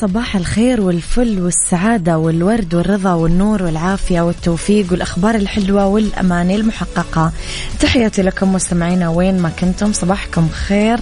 صباح 0.00 0.36
الخير 0.36 0.80
والفل 0.80 1.40
والسعادة 1.40 2.18
والورد 2.18 2.74
والرضا 2.74 3.12
والنور 3.12 3.62
والعافية 3.62 4.20
والتوفيق 4.20 4.86
والأخبار 4.90 5.34
الحلوة 5.34 5.86
والأماني 5.86 6.56
المحققة. 6.56 7.32
تحياتي 7.80 8.22
لكم 8.22 8.52
مستمعينا 8.52 9.08
وين 9.08 9.42
ما 9.42 9.48
كنتم 9.48 9.92
صباحكم 9.92 10.48
خير. 10.48 11.00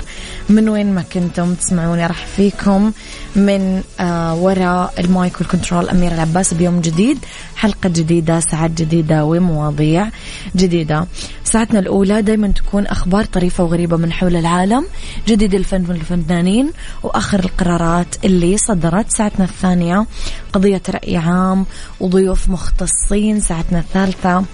من 0.48 0.68
وين 0.68 0.94
ما 0.94 1.02
كنتم 1.02 1.54
تسمعوني 1.54 2.06
أرحب 2.06 2.26
فيكم 2.26 2.92
من 3.36 3.82
آه 4.00 4.34
وراء 4.34 4.94
المايك 4.98 5.40
والكنترول 5.40 5.88
أمير 5.88 6.12
العباس 6.12 6.54
بيوم 6.54 6.80
جديد. 6.80 7.18
حلقة 7.56 7.88
جديدة 7.88 8.40
ساعات 8.40 8.70
جديدة 8.70 9.24
ومواضيع 9.24 10.08
جديدة. 10.56 11.06
ساعتنا 11.44 11.78
الأولى 11.78 12.22
دايما 12.22 12.48
تكون 12.48 12.86
أخبار 12.86 13.24
طريفة 13.24 13.64
وغريبة 13.64 13.96
من 13.96 14.12
حول 14.12 14.36
العالم. 14.36 14.84
جديد 15.28 15.54
الفن 15.54 15.84
والفنانين 15.88 16.70
وآخر 17.02 17.38
القرارات 17.38 18.24
اللي 18.24 18.58
صدرت 18.88 19.10
ساعتنا 19.10 19.44
الثانية. 19.44 20.06
قضية 20.52 20.82
رأي 20.90 21.16
عام 21.16 21.66
وضيوف 22.00 22.48
مختصين 22.48 23.40
ساعتنا 23.40 23.78
الثالثة. 23.78 24.44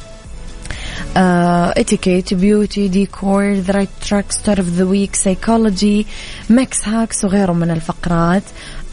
اتيكيت 1.17 2.35
beauty 2.35 2.89
ديكور 2.89 3.53
the 3.53 3.73
right 3.73 3.89
track 4.09 4.33
star 4.33 4.59
of 4.59 4.69
the 4.69 4.85
week 4.85 5.15
psychology 5.15 6.07
mix 6.51 6.89
hacks 6.89 7.25
وغيره 7.25 7.53
من 7.53 7.71
الفقرات 7.71 8.43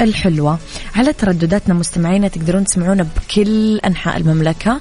الحلوة. 0.01 0.59
على 0.95 1.13
تردداتنا 1.13 1.73
مستمعينا 1.73 2.27
تقدرون 2.27 2.65
تسمعونا 2.65 3.03
بكل 3.03 3.77
أنحاء 3.77 4.17
المملكة. 4.17 4.79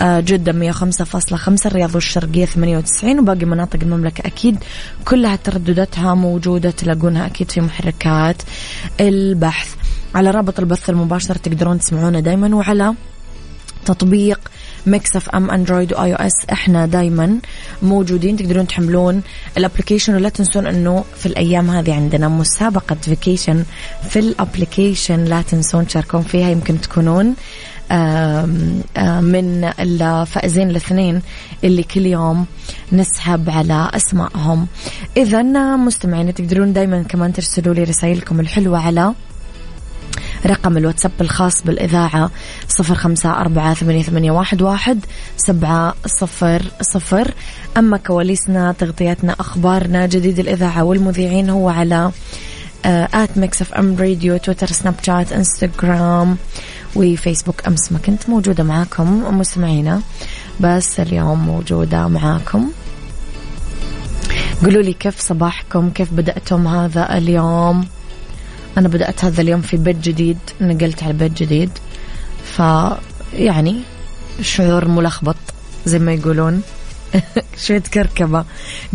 اه, 0.00 0.02
جدة 0.04 0.72
105.5 0.72 1.66
الرياض 1.66 1.94
والشرقية 1.94 2.44
98 2.44 3.18
وباقي 3.18 3.44
مناطق 3.44 3.78
المملكة 3.82 4.26
أكيد 4.26 4.58
كلها 5.04 5.36
تردداتها 5.36 6.14
موجودة 6.14 6.70
تلاقونها 6.70 7.26
أكيد 7.26 7.50
في 7.50 7.60
محركات 7.60 8.42
البحث. 9.00 9.74
على 10.14 10.30
رابط 10.30 10.58
البث 10.60 10.90
المباشر 10.90 11.34
تقدرون 11.34 11.78
تسمعونا 11.78 12.20
دايما 12.20 12.56
وعلى 12.56 12.94
تطبيق 13.84 14.40
ميكس 14.86 15.16
اف 15.16 15.28
ام 15.28 15.50
اندرويد 15.50 15.92
و 15.92 16.12
iOS 16.12 16.32
إحنا 16.52 16.86
دايما 16.86 17.38
موجودين. 17.82 18.36
تقدرون 18.36 18.66
تحملون 18.66 19.22
ال 19.56 19.61
application 19.61 20.14
ولا 20.14 20.28
تنسون 20.28 20.66
إنه 20.66 21.04
في 21.16 21.26
الأيام 21.26 21.70
هذه 21.70 21.94
عندنا 21.94 22.28
مسابقة 22.28 22.96
vacation 23.02 23.64
في 24.08 24.18
ال 24.18 24.26
application. 24.26 25.24
لا 25.24 25.42
تنسون 25.42 25.86
تشاركون 25.86 26.22
فيها. 26.22 26.50
يمكن 26.50 26.80
تكونون 26.80 27.26
من 29.20 29.64
الفائزين 29.80 30.70
الاثنين 30.70 31.22
اللي 31.64 31.82
كل 31.82 32.06
يوم 32.06 32.46
نسحب 32.92 33.50
على 33.50 33.90
أسمائهم. 33.94 34.66
اذا 35.16 35.42
مستمعين 35.76 36.34
تقدرون 36.34 36.72
دائما 36.72 37.02
كمان 37.02 37.32
ترسلوا 37.32 37.74
لي 37.74 37.82
رسائلكم 37.82 38.40
الحلوة 38.40 38.78
على 38.78 39.14
رقم 40.46 40.76
الواتساب 40.76 41.12
الخاص 41.20 41.62
بالإذاعة 41.62 42.30
صفر 42.68 42.94
خمسة 42.94 43.30
أربعة 43.30 43.74
ثمانية, 43.74 44.30
واحد 44.60 45.04
سبعة 45.36 45.94
صفر 46.06 46.62
صفر. 46.80 47.34
أما 47.76 47.96
كواليسنا 47.96 48.72
تغطياتنا 48.72 49.36
أخبارنا 49.40 50.06
جديد 50.06 50.38
الإذاعة 50.38 50.84
والمذيعين 50.84 51.50
هو 51.50 51.68
على 51.68 52.10
at 52.84 53.38
ميكس 53.38 53.62
اف 53.62 53.74
ام 53.74 53.96
راديو 53.96 54.36
تويتر 54.36 54.66
سناب 54.66 54.94
شات 55.02 55.32
انستغرام 55.32 56.36
وفيسبوك. 56.96 57.66
أمس 57.66 57.92
ما 57.92 57.98
كنت 57.98 58.28
موجودة 58.28 58.64
معاكم 58.64 59.38
مستمعينا 59.38 60.00
بس 60.60 61.00
اليوم 61.00 61.46
موجودة 61.46 62.08
معاكم. 62.08 62.70
قولوا 64.62 64.82
لي 64.82 64.92
كيف 64.92 65.20
صباحكم؟ 65.20 65.90
كيف 65.90 66.12
بدأتم 66.12 66.66
هذا 66.68 67.16
اليوم؟ 67.18 67.86
أنا 68.78 68.88
بدأت 68.88 69.24
هذا 69.24 69.40
اليوم 69.40 69.60
في 69.60 69.76
بيت 69.76 69.96
جديد 69.96 70.38
نقلت 70.60 71.02
على 71.02 71.12
بيت 71.12 71.42
جديد. 71.42 71.70
ف 72.44 72.62
يعني 73.32 73.80
شعور 74.40 74.88
ملخبط 74.88 75.36
زي 75.86 75.98
ما 75.98 76.12
يقولون. 76.12 76.62
شوية 77.66 77.82
كركبة. 77.94 78.44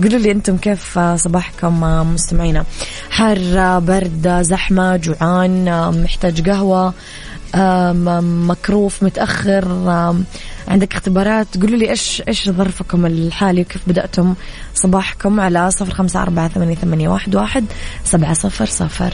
قولوا 0.04 0.20
لي 0.20 0.32
أنتم 0.32 0.58
كيف 0.58 1.00
صباحكم 1.00 1.80
مستمعينا؟ 2.14 2.66
حر 3.10 3.80
برد 3.80 4.42
زحمة 4.42 4.98
جوعان 4.98 5.66
محتاج 6.04 6.50
قهوة 6.50 6.94
مكروف 8.48 9.04
متأخر 9.04 9.68
عندك 10.68 10.94
اختبارات. 10.94 11.48
قولوا 11.62 11.78
لي 11.78 11.90
إيش 11.90 12.24
إيش 12.28 12.50
ظرفكم 12.50 13.06
الحالي 13.06 13.62
وكيف 13.62 13.82
بدأتم 13.88 14.34
صباحكم 14.76 15.40
على 15.40 15.72
صفر 15.72 15.94
خمسة 15.94 16.22
أربعة 16.22 16.48
ثمانية, 16.76 17.10
واحد 17.10 17.66
سبعة 18.04 18.34
صفر 18.34 18.66
صفر. 18.66 19.14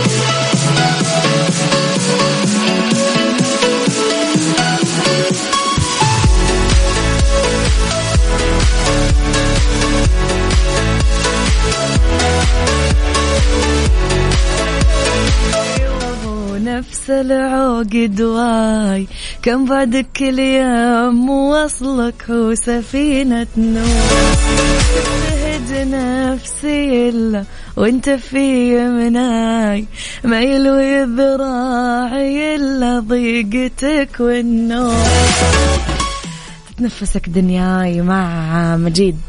نفس 16.71 17.09
العقد 17.09 18.21
واي 18.21 19.07
كم 19.41 19.65
بعدك 19.65 20.05
كل 20.17 20.39
يوم 20.39 21.29
وصلك 21.29 22.23
هو 22.29 22.55
سفينة 22.55 23.47
نور 23.57 24.35
تهج 25.27 25.87
نفسي 25.87 27.09
إلا 27.09 27.43
وأنت 27.75 28.09
في 28.09 28.75
مناي. 28.87 29.85
ما 30.23 30.41
يلوي 30.41 31.03
ذراعي 31.03 32.55
إلا 32.55 32.99
ضيقتك 32.99 34.19
والنور 34.19 34.95
تتنفسك 36.69 37.29
دنياي 37.29 38.01
مع 38.01 38.77
مجيد. 38.77 39.19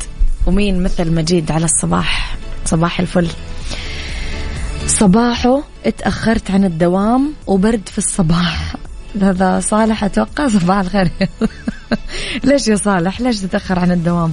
ومين 0.47 0.83
مثل 0.83 1.13
مجيد 1.13 1.51
على 1.51 1.65
الصباح؟ 1.65 2.37
صباح 2.65 3.01
الفل. 3.01 3.29
صباحه 4.87 5.63
اتأخرت 5.87 6.51
عن 6.51 6.65
الدوام 6.65 7.33
وبرد 7.47 7.89
في 7.89 7.99
الصباح. 7.99 8.77
هذا 9.23 9.61
صالح 9.61 10.05
أتوقع 10.05 10.49
صباح 10.49 10.79
الخير. 10.79 11.11
ليش 12.45 12.69
يا 12.69 12.77
صالح؟ 12.77 13.21
ليش 13.21 13.41
تتأخر 13.41 13.79
عن 13.79 13.93
الدوام؟ 13.93 14.33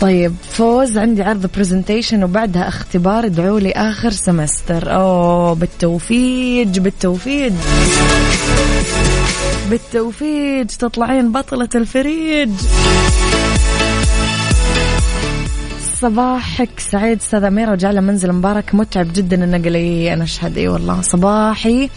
طيب 0.00 0.34
فوز 0.50 0.98
عندي 0.98 1.22
عرض 1.22 1.50
presentation 1.56 2.24
وبعدها 2.24 2.68
اختبار. 2.68 3.26
ادعوا 3.26 3.60
لي 3.60 3.72
آخر 3.72 4.10
semester 4.10 4.94
أوه 4.94 5.54
بالتوفيج 5.54 6.78
بالتوفيج 6.78 7.52
بالتوفيج 9.70 10.66
تطلعين 10.66 11.32
بطلة 11.32 11.68
الفريج. 11.74 12.50
صباحك 16.04 16.80
سعيد 16.80 17.18
أستاذ 17.18 17.44
أميرة 17.44 17.72
وجعله 17.72 18.00
منزل 18.00 18.32
مبارك 18.32 18.74
متعب 18.74 19.12
جدا 19.12 19.44
النقل 19.44 19.76
أنا 20.06 20.24
أشهد. 20.24 20.58
إي 20.58 20.68
والله 20.68 21.00
صباحي 21.00 21.90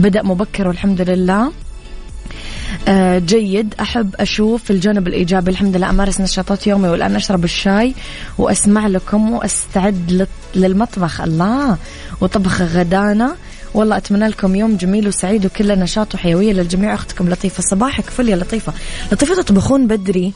بدأ 0.00 0.22
مبكر 0.22 0.68
والحمد 0.68 1.00
لله. 1.00 1.52
آه 2.88 3.18
جيد. 3.18 3.74
أحب 3.80 4.14
أشوف 4.14 4.70
الجانب 4.70 5.08
الإيجابي. 5.08 5.50
الحمد 5.50 5.76
لله 5.76 5.90
أمارس 5.90 6.20
نشاطات 6.20 6.66
يومي 6.66 6.88
والآن 6.88 7.16
أشرب 7.16 7.44
الشاي 7.44 7.94
وأسمع 8.38 8.86
لكم 8.86 9.32
وأستعد 9.32 10.26
للمطبخ. 10.54 11.20
الله 11.20 11.76
وطبخ 12.20 12.62
غدانا. 12.62 13.36
والله 13.74 13.96
أتمنى 13.96 14.28
لكم 14.28 14.54
يوم 14.54 14.76
جميل 14.76 15.08
وسعيد 15.08 15.46
وكله 15.46 15.74
نشاط 15.74 16.14
وحيوية 16.14 16.52
للجميع. 16.52 16.94
أختكم 16.94 17.28
لطيفة. 17.28 17.62
صباحك 17.62 18.04
فل 18.04 18.28
يا 18.28 18.36
لطيفة. 18.36 18.72
لطيفة 19.12 19.34
تطبخون 19.34 19.86
بدري. 19.86 20.32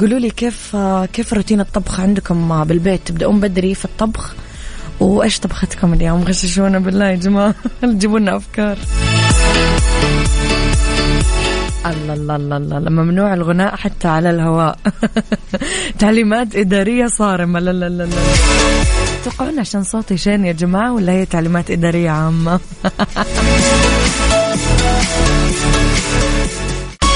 قولوا 0.00 0.18
لي 0.18 0.30
كيف 0.30 0.76
كيف 1.12 1.32
روتين 1.32 1.60
الطبخ 1.60 2.00
عندكم 2.00 2.64
بالبيت؟ 2.64 3.00
تبدأون 3.06 3.40
بدري 3.40 3.74
في 3.74 3.84
الطبخ؟ 3.84 4.34
وإيش 5.00 5.40
طبختكم 5.40 5.92
اليوم؟ 5.92 6.22
غششونا 6.22 6.78
بالله 6.78 7.06
يا 7.06 7.16
جماعة. 7.16 7.54
جيبوا 7.84 8.18
لنا 8.18 8.36
أفكار. 8.36 8.78
الله 11.86 12.14
الله 12.14 12.36
الله 12.36 12.56
الله 12.56 12.90
ممنوع 12.90 13.34
الغناء 13.34 13.76
حتى 13.76 14.08
على 14.08 14.30
الهواء. 14.30 14.78
تعليمات 15.98 16.56
إدارية 16.56 17.06
صارمة. 17.06 17.60
لا 17.60 17.70
لا 17.70 17.88
لا 17.88 18.02
لا. 18.02 18.16
تتوقعون 19.24 19.58
عشان 19.58 19.82
صوتي 19.82 20.16
شين 20.16 20.44
يا 20.44 20.52
جماعة 20.52 20.92
ولا 20.92 21.12
هي 21.12 21.26
تعليمات 21.26 21.70
إدارية 21.70 22.10
عامة؟ 22.10 22.60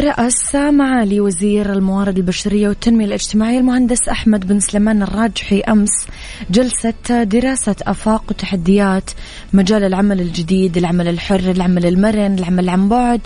رأس 0.00 0.54
معالي 0.54 1.20
وزير 1.20 1.72
الموارد 1.72 2.16
البشرية 2.16 2.68
والتنمية 2.68 3.04
الاجتماعية 3.04 3.58
المهندس 3.58 4.08
أحمد 4.08 4.48
بن 4.48 4.60
سليمان 4.60 5.02
الراجحي 5.02 5.60
أمس 5.60 6.06
جلسة 6.50 7.22
دراسة 7.22 7.76
آفاق 7.82 8.24
وتحديات 8.28 9.10
مجال 9.52 9.84
العمل 9.84 10.20
الجديد 10.20 10.76
العمل 10.76 11.08
الحر 11.08 11.40
العمل 11.40 11.86
المرن 11.86 12.34
العمل 12.38 12.68
عن 12.68 12.88
بعد 12.88 13.20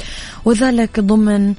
وذلك 0.44 1.00
ضمن 1.00 1.54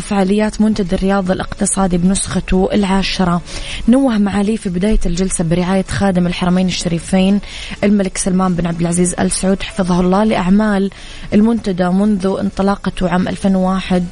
فعاليات 0.00 0.60
منتدى 0.60 0.96
الرياض 0.96 1.30
الاقتصادي 1.30 1.98
بنسخته 1.98 2.68
العاشرة. 2.72 3.42
نوه 3.88 4.18
معالي 4.18 4.56
في 4.56 4.68
بداية 4.68 5.00
الجلسة 5.06 5.44
برعاية 5.44 5.84
خادم 5.88 6.26
الحرمين 6.26 6.66
الشريفين 6.66 7.40
الملك 7.84 8.18
سلمان 8.18 8.54
بن 8.54 8.66
عبد 8.66 8.80
العزيز 8.80 9.14
آل 9.20 9.30
سعود 9.30 9.62
حفظه 9.62 10.00
الله 10.00 10.24
لأعمال 10.24 10.90
المنتدى 11.32 11.88
منذ 11.88 12.36
انطلاقته 12.40 13.08
عام 13.08 13.28
2001 13.28 14.04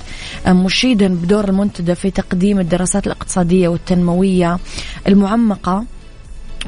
مشيدا 0.52 1.08
بدور 1.08 1.48
المنتدى 1.48 1.94
في 1.94 2.10
تقديم 2.10 2.60
الدراسات 2.60 3.06
الاقتصادية 3.06 3.68
والتنموية 3.68 4.58
المعمقة. 5.08 5.84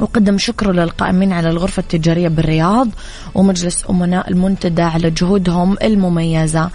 وقدم 0.00 0.38
شكره 0.38 0.72
للقائمين 0.72 1.32
على 1.32 1.50
الغرفة 1.50 1.80
التجارية 1.80 2.28
بالرياض 2.28 2.88
ومجلس 3.34 3.84
أمناء 3.90 4.30
المنتدى 4.30 4.82
على 4.82 5.10
جهودهم 5.10 5.76
المميزة. 5.82 6.70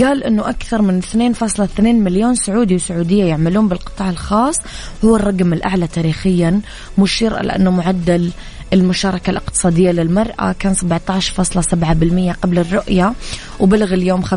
قال 0.00 0.24
أنه 0.24 0.48
أكثر 0.50 0.82
من 0.82 1.02
2.2 1.02 1.80
مليون 1.80 2.34
سعودي 2.34 2.74
وسعودية 2.74 3.24
يعملون 3.24 3.68
بالقطاع 3.68 4.10
الخاص. 4.10 4.60
هو 5.04 5.16
الرقم 5.16 5.52
الأعلى 5.52 5.86
تاريخيا. 5.86 6.60
مشير 6.98 7.40
إلى 7.40 7.56
أنه 7.56 7.70
معدل 7.70 8.30
المشاركة 8.74 9.30
الاقتصادية 9.30 9.90
للمرأة 9.90 10.52
كان 10.58 10.74
17.7% 10.74 12.36
قبل 12.42 12.58
الرؤية 12.58 13.12
وبلغ 13.60 13.94
اليوم 13.94 14.24
35.6% 14.24 14.28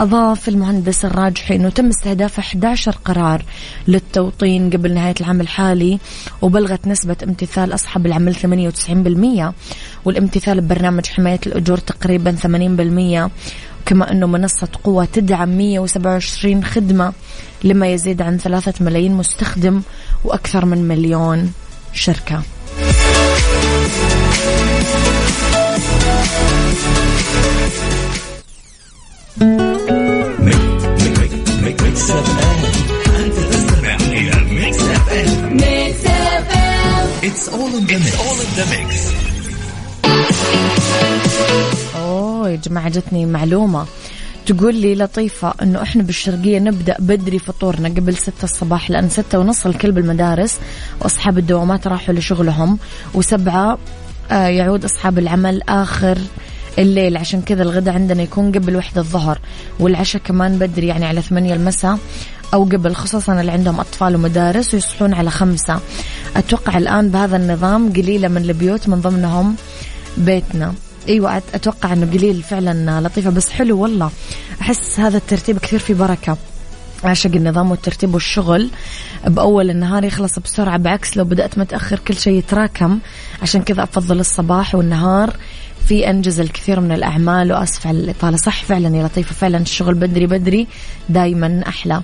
أضاف 0.00 0.48
المهندس 0.48 1.04
الراجحي 1.04 1.56
أنه 1.56 1.68
تم 1.68 1.88
استهداف 1.88 2.38
11 2.38 2.92
قرار 3.04 3.44
للتوطين 3.88 4.70
قبل 4.70 4.94
نهاية 4.94 5.14
العام 5.20 5.40
الحالي 5.40 5.98
وبلغت 6.42 6.86
نسبة 6.86 7.16
امتثال 7.24 7.74
أصحاب 7.74 8.06
العمل 8.06 8.34
98% 8.34 9.52
والامتثال 10.04 10.60
ببرنامج 10.60 11.06
حماية 11.06 11.40
الأجور 11.46 11.78
تقريبا 11.78 12.36
80% 12.36 13.30
كما 13.86 14.12
أنه 14.12 14.26
منصة 14.26 14.68
قوة 14.84 15.04
تدعم 15.04 15.48
127 15.48 16.64
خدمة 16.64 17.12
لما 17.64 17.86
يزيد 17.92 18.22
عن 18.22 18.38
ثلاثة 18.38 18.84
ملايين 18.84 19.12
مستخدم 19.12 19.82
وأكثر 20.24 20.64
من 20.64 20.88
مليون 20.88 21.52
شركة 21.92 22.42
It's 37.22 37.48
all 37.48 37.66
in 37.76 37.86
the 37.86 37.94
mix. 37.94 38.06
It's 38.06 38.18
all 38.18 38.40
in 38.40 38.50
the 38.56 38.66
mix. 41.60 41.69
يا 42.50 42.56
جماعة 42.56 42.88
جتني 42.88 43.26
معلومة. 43.26 43.86
تقول 44.46 44.74
لي 44.74 44.94
لطيفة 44.94 45.54
أنه 45.62 45.82
إحنا 45.82 46.02
بالشرقية 46.02 46.58
نبدأ 46.58 46.96
بدري 46.98 47.38
فطورنا 47.38 47.88
قبل 47.88 48.16
ستة 48.16 48.44
الصباح 48.44 48.90
لأن 48.90 49.08
ستة 49.08 49.38
ونص 49.38 49.66
الكل 49.66 49.92
بالمدارس 49.92 50.60
وأصحاب 51.00 51.38
الدوامات 51.38 51.86
راحوا 51.86 52.14
لشغلهم 52.14 52.78
وسبعة 53.14 53.78
آه، 54.30 54.46
يعود 54.46 54.84
أصحاب 54.84 55.18
العمل 55.18 55.62
آخر 55.62 56.18
الليل. 56.78 57.16
عشان 57.16 57.42
كذا 57.42 57.62
الغداء 57.62 57.94
عندنا 57.94 58.22
يكون 58.22 58.52
قبل 58.52 58.76
وحدة 58.76 59.00
الظهر 59.00 59.38
والعشاء 59.80 60.22
كمان 60.22 60.58
بدري 60.58 60.86
يعني 60.86 61.06
على 61.06 61.22
ثمانية 61.22 61.54
المساء 61.54 61.98
أو 62.54 62.64
قبل 62.64 62.94
خصوصا 62.94 63.40
اللي 63.40 63.52
عندهم 63.52 63.80
أطفال 63.80 64.14
ومدارس 64.14 64.74
ويصحون 64.74 65.14
على 65.14 65.30
خمسة. 65.30 65.80
أتوقع 66.36 66.78
الآن 66.78 67.08
بهذا 67.08 67.36
النظام 67.36 67.92
قليلة 67.92 68.28
من 68.28 68.42
البيوت 68.42 68.88
من 68.88 69.00
ضمنهم 69.00 69.56
بيتنا. 70.18 70.74
إيوه 71.10 71.36
أتوقع 71.36 71.92
إنه 71.92 72.06
قليل 72.06 72.42
فعلا 72.42 73.00
لطيفة 73.00 73.30
بس 73.30 73.50
حلو 73.50 73.78
والله. 73.78 74.10
أحس 74.60 75.00
هذا 75.00 75.16
الترتيب 75.16 75.58
كثير 75.58 75.78
في 75.78 75.94
بركة. 75.94 76.36
عشق 77.04 77.30
النظام 77.34 77.70
والترتيب 77.70 78.14
والشغل. 78.14 78.70
بأول 79.26 79.70
النهار 79.70 80.04
يخلص 80.04 80.38
بسرعة 80.38 80.76
بعكس 80.76 81.16
لو 81.16 81.24
بدأت 81.24 81.58
متأخر 81.58 81.98
كل 81.98 82.16
شيء 82.16 82.32
يتراكم. 82.38 82.98
عشان 83.42 83.62
كذا 83.62 83.82
أفضل 83.82 84.20
الصباح 84.20 84.74
والنهار. 84.74 85.36
في 85.88 86.10
أنجز 86.10 86.40
الكثير 86.40 86.80
من 86.80 86.92
الأعمال 86.92 87.52
وأسف 87.52 87.86
على 87.86 87.98
الإطالة. 87.98 88.36
صح 88.36 88.64
فعلا 88.64 88.96
يا 88.96 89.04
لطيفة 89.04 89.34
فعلا 89.34 89.58
الشغل 89.58 89.94
بدري 89.94 90.26
بدري 90.26 90.66
دايما 91.08 91.64
أحلى. 91.68 92.02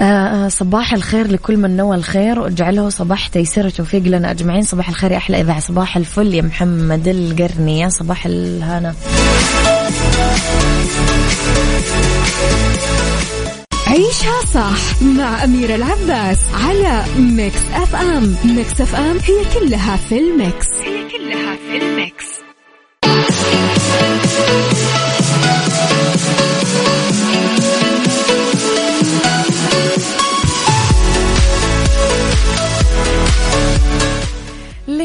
آه 0.00 0.48
صباح 0.48 0.92
الخير 0.92 1.26
لكل 1.26 1.56
من 1.56 1.76
نوى 1.76 1.96
الخير 1.96 2.40
واجعله 2.40 2.88
صباح 2.88 3.26
تيسير 3.26 3.66
وتوفيق 3.66 4.02
لنا 4.02 4.30
أجمعين. 4.30 4.62
صباح 4.62 4.88
الخير 4.88 5.12
يا 5.12 5.16
أحلى 5.16 5.40
إذاعة. 5.40 5.60
صباح 5.60 5.96
الفل 5.96 6.34
يا 6.34 6.42
محمد 6.42 7.08
القرني. 7.08 7.80
يا 7.80 7.88
صباح 7.88 8.26
الهنا. 8.26 8.94
عيشها 13.86 14.40
صح 14.54 15.02
مع 15.02 15.44
أميرة 15.44 15.74
العباس 15.74 16.38
على 16.64 17.04
ميكس 17.18 17.58
أف 17.74 17.96
أم. 17.96 18.36
ميكس 18.44 18.80
أف 18.80 18.94
أم 18.94 19.16
هي 19.18 19.44
كلها 19.60 19.96
في 19.96 20.18
الميكس. 20.18 20.66
هي 20.84 21.08
كلها 21.10 21.56
في 21.56 21.76
الميكس. 21.76 22.24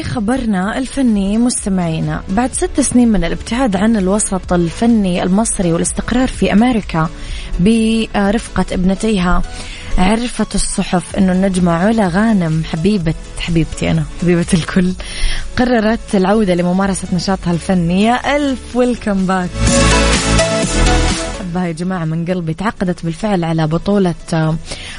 لخبرنا 0.00 0.78
الفني 0.78 1.38
مستمعينا. 1.38 2.22
بعد 2.28 2.52
ست 2.52 2.80
سنين 2.80 3.08
من 3.08 3.24
الابتعاد 3.24 3.76
عن 3.76 3.96
الوسط 3.96 4.52
الفني 4.52 5.22
المصري 5.22 5.72
والاستقرار 5.72 6.28
في 6.28 6.52
أمريكا 6.52 7.08
برفقة 7.60 8.64
ابنتيها 8.72 9.42
عرفت 9.98 10.54
الصحف 10.54 11.16
أنه 11.16 11.32
النجمة 11.32 11.72
علا 11.72 12.08
غانم 12.08 12.62
حبيبة 12.72 13.14
حبيبتي 13.38 13.90
أنا 13.90 14.04
حبيبة 14.22 14.46
الكل 14.54 14.92
قررت 15.56 16.14
العودة 16.14 16.54
لممارسة 16.54 17.08
نشاطها 17.12 17.52
الفني 17.52 18.02
يا 18.02 18.36
ألف 18.36 18.76
ويلكم 18.76 19.26
باك. 19.26 19.50
أحبها 21.40 21.66
يا 21.66 21.72
جماعة 21.72 22.04
من 22.04 22.24
قلبي 22.24 22.54
تعقدت 22.54 23.04
بالفعل 23.04 23.44
على 23.44 23.66
بطولة 23.66 24.14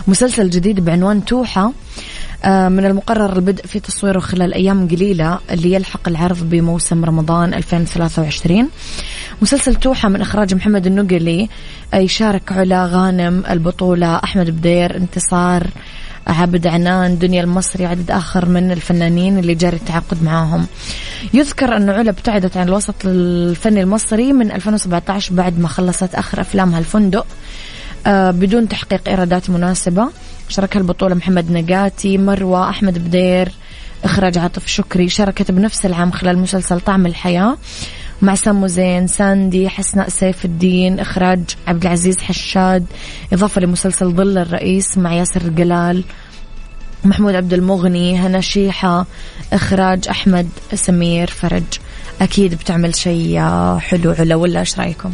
مسلسل 0.08 0.50
جديد 0.50 0.86
بعنوان 0.86 1.26
توحة 1.26 1.72
آه، 2.46 2.70
من 2.70 2.86
المقرر 2.86 3.36
البدء 3.36 3.66
في 3.66 3.80
تصويره 3.80 4.20
خلال 4.20 4.54
أيام 4.54 4.88
قليلة 4.88 5.40
اللي 5.52 5.74
يلحق 5.74 6.08
العرض 6.08 6.50
بموسم 6.50 7.06
رمضان 7.06 7.54
2023 7.54 8.70
مسلسل 9.42 9.76
توحة 9.76 10.10
من 10.10 10.22
إخراج 10.22 10.56
محمد 10.56 10.88
النقلي 10.88 11.50
يشارك 11.94 12.52
علا 12.52 12.86
غانم 12.86 13.44
البطولة 13.50 14.16
أحمد 14.16 14.50
بدير 14.50 14.98
انتصار 14.98 15.68
عبد 16.28 16.68
عنان 16.68 17.18
دنيا 17.18 17.44
المصري 17.44 17.86
عدد 17.86 18.12
آخر 18.12 18.46
من 18.46 18.72
الفنانين 18.72 19.40
اللي 19.40 19.56
جاري 19.56 19.78
التعاقد 19.78 20.24
معاهم. 20.24 20.66
يذكر 21.34 21.78
أن 21.78 21.90
علا 21.90 22.10
ابتعدت 22.10 22.58
عن 22.58 22.68
الوسط 22.68 22.96
الفني 23.06 23.82
المصري 23.82 24.34
من 24.34 24.52
2017 24.52 25.34
بعد 25.34 25.60
ما 25.60 25.68
خلصت 25.68 26.16
آخر 26.16 26.42
أفلامها 26.42 26.80
الفندق. 26.80 27.20
آه، 27.22 27.41
بدون 28.08 28.68
تحقيق 28.68 29.10
إيرادات 29.10 29.50
مناسبة. 29.50 30.08
شاركها 30.50 30.80
البطولة 30.80 31.16
محمد 31.16 31.52
نقاتي 31.52 32.18
مروة 32.18 32.70
أحمد 32.70 32.98
بدير 32.98 33.52
إخراج 34.04 34.38
عاطف 34.38 34.68
شكري. 34.68 35.10
شاركت 35.10 35.52
بنفس 35.52 35.86
العام 35.86 36.12
خلال 36.12 36.40
مسلسل 36.40 36.80
طعم 36.80 37.06
الحياة 37.06 37.58
مع 38.22 38.36
سامو 38.36 38.68
زين 38.68 39.08
ساندي 39.08 39.70
حسناء 39.70 40.10
سيف 40.10 40.46
الدين 40.46 41.00
إخراج 41.00 41.40
عبد 41.68 41.86
العزيز 41.86 42.18
حشاد 42.18 42.86
إضافة 43.34 43.62
لمسلسل 43.62 44.12
ظل 44.12 44.38
الرئيس 44.38 44.98
مع 44.98 45.14
ياسر 45.14 45.42
الجلال 45.42 46.04
محمود 47.04 47.36
عبد 47.36 47.54
المغني 47.54 48.20
هنا 48.20 48.42
شيحة 48.42 49.06
إخراج 49.54 50.08
أحمد 50.10 50.50
سمير 50.74 51.28
فرج. 51.28 51.64
أكيد 52.22 52.54
بتعمل 52.54 52.96
شيء 52.96 53.40
حلو 53.80 54.12
علا 54.20 54.36
ولا 54.36 54.60
إيش 54.60 54.80
رأيكم؟ 54.80 55.14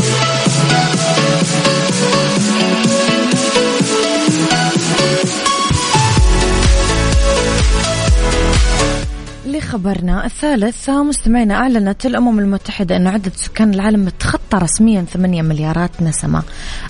لخبرنا 9.51 10.25
الثالث 10.25 10.89
مستمعينا 10.89 11.55
أعلنت 11.55 12.05
الأمم 12.05 12.39
المتحدة 12.39 12.95
أن 12.95 13.07
عدد 13.07 13.31
سكان 13.35 13.73
العالم 13.73 14.09
تخطى 14.09 14.57
رسميا 14.57 15.05
8 15.13 15.41
مليارات 15.41 16.01
نسمة. 16.01 16.43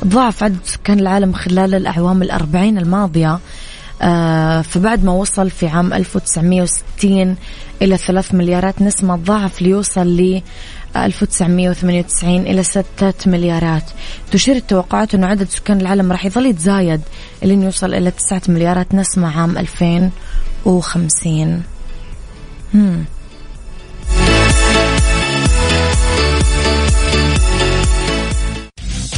ضعف 0.05 0.43
عدد 0.43 0.57
سكان 0.65 0.99
العالم 0.99 1.33
خلال 1.33 1.75
الأعوام 1.75 2.21
الأربعين 2.21 2.77
الماضية 2.77 3.39
آه 4.01 4.61
فبعد 4.61 5.03
ما 5.05 5.11
وصل 5.11 5.49
في 5.49 5.67
عام 5.67 5.93
1960 5.93 7.35
إلى 7.81 7.97
3 7.97 8.37
مليارات 8.37 8.81
نسمة 8.81 9.15
ضعف 9.15 9.61
ليوصل 9.61 10.07
ل 10.07 10.41
1998 10.95 12.35
إلى 12.35 12.63
6 12.63 12.85
مليارات. 13.25 13.83
تشير 14.31 14.55
التوقعات 14.55 15.15
أن 15.15 15.23
عدد 15.23 15.49
سكان 15.49 15.81
العالم 15.81 16.11
راح 16.11 16.25
يظل 16.25 16.45
يتزايد 16.45 17.01
لين 17.43 17.63
يوصل 17.63 17.93
إلى 17.93 18.11
9 18.11 18.41
مليارات 18.47 18.95
نسمة 18.95 19.39
عام 19.39 19.57
2050 19.57 21.63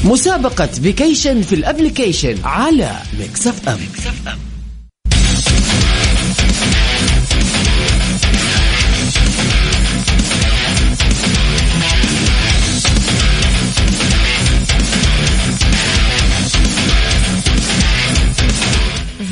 مسابقة 0.03 0.65
vacation 0.67 1.41
في 1.41 1.55
ال 1.55 1.62
application 1.62 2.36
على 2.43 2.91
ميكس 3.20 3.60
اف 3.60 3.70
ام, 3.69 3.79
ميكس 3.91 4.20
اف 4.20 4.27
أم. 4.27 4.52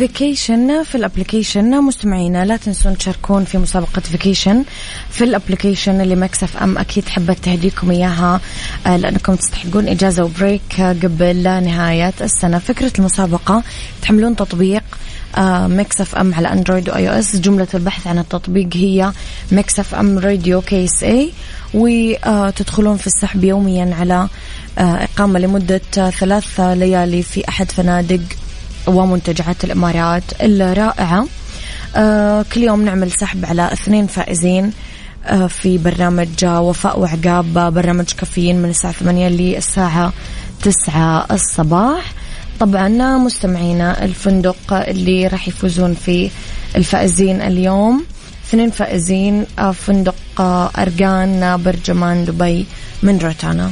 vacation 0.02 0.84
في 0.84 0.96
ال 0.96 1.03
application 1.03 1.82
مستمعينا 1.82 2.46
لا 2.46 2.58
تنسون 2.58 2.98
تشاركون 2.98 3.44
في 3.46 3.58
مسابقة 3.58 4.02
vacation 4.02 4.64
في 5.10 5.24
ال 5.24 5.30
application 5.30 6.02
اللي 6.02 6.16
ميكس 6.16 6.49
اف 6.49 6.58
ام 6.58 6.78
أكيد 6.78 7.10
حبت 7.10 7.38
تهديكم 7.44 7.92
إياها 7.92 8.42
آه، 8.88 8.98
لأنكم 8.98 9.36
تستحقون 9.36 9.88
إجازة 9.88 10.24
و 10.24 10.34
break 10.34 10.82
قبل 10.82 11.44
نهاية 11.44 12.14
السنة. 12.22 12.60
فكرة 12.60 12.92
المسابقة 13.00 13.64
تحملون 14.02 14.36
تطبيق 14.36 14.84
Mix 15.68 16.16
FM 16.16 16.34
على 16.34 16.54
Android 16.54 16.90
و 16.90 17.10
iOS 17.10 17.36
جملة 17.36 17.68
البحث 17.74 18.08
عن 18.08 18.20
التطبيق 18.20 18.70
هي 18.74 19.12
Mix 19.52 19.96
FM 19.96 20.20
Radio 20.20 20.62
KSA 20.62 21.32
وتدخلون 21.74 22.98
في 22.98 23.08
السحب 23.08 23.44
يوميا 23.44 23.96
على 24.00 24.28
آه، 24.78 25.04
إقامة 25.04 25.40
لمدة 25.40 25.82
ثلاث 26.20 26.60
ليالي 26.60 27.24
في 27.24 27.50
أحد 27.50 27.72
فنادق 27.72 28.22
ومنتجعات 28.88 29.64
الإمارات 29.64 30.24
الرائعة. 30.42 31.28
آه 31.96 32.46
كل 32.54 32.64
يوم 32.64 32.86
نعمل 32.86 33.12
سحب 33.12 33.46
على 33.46 33.74
اثنين 33.74 34.08
فائزين 34.08 34.72
آه 35.26 35.48
في 35.48 35.78
برنامج 35.78 36.46
وفاء 36.46 37.00
وعقاب 37.00 37.74
برنامج 37.74 38.06
كافيين 38.06 38.62
من 38.62 38.70
الساعة 38.70 38.94
ثمانية 38.94 39.28
للساعة 39.30 40.14
تسعة 40.64 41.28
الصباح. 41.32 42.14
طبعا 42.60 43.18
مستمعينا 43.18 44.06
الفندق 44.06 44.74
اللي 44.74 45.28
راح 45.28 45.48
يفوزون 45.48 45.94
فيه 45.94 46.30
الفائزين 46.76 47.42
اليوم. 47.42 48.06
اثنين 48.48 48.72
فائزين 48.72 49.46
آه، 49.60 49.72
فندق 49.72 50.16
أرقان 50.78 51.62
برجمان 51.64 52.26
دبي 52.26 52.66
من 53.04 53.18
روتانا. 53.18 53.72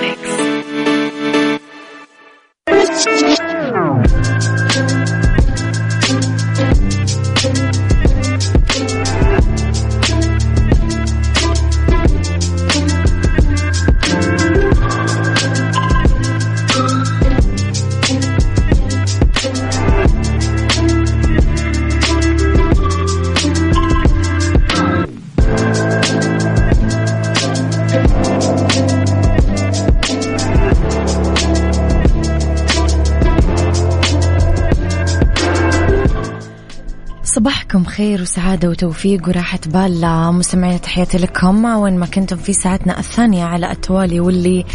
مساكم 37.37 37.85
خير 37.85 38.21
وسعادة 38.21 38.69
وتوفيق 38.69 39.27
وراحة 39.27 39.59
بال 39.65 40.31
مستمعين 40.33 40.81
تحياتي 40.81 41.17
لكم. 41.17 41.65
وين 41.65 41.97
ما 41.97 42.05
كنتم 42.05 42.37
في 42.37 42.53
ساعتنا 42.53 42.99
الثانية 42.99 43.43
على 43.43 43.71
التوالي 43.71 44.19
واللي 44.19 44.65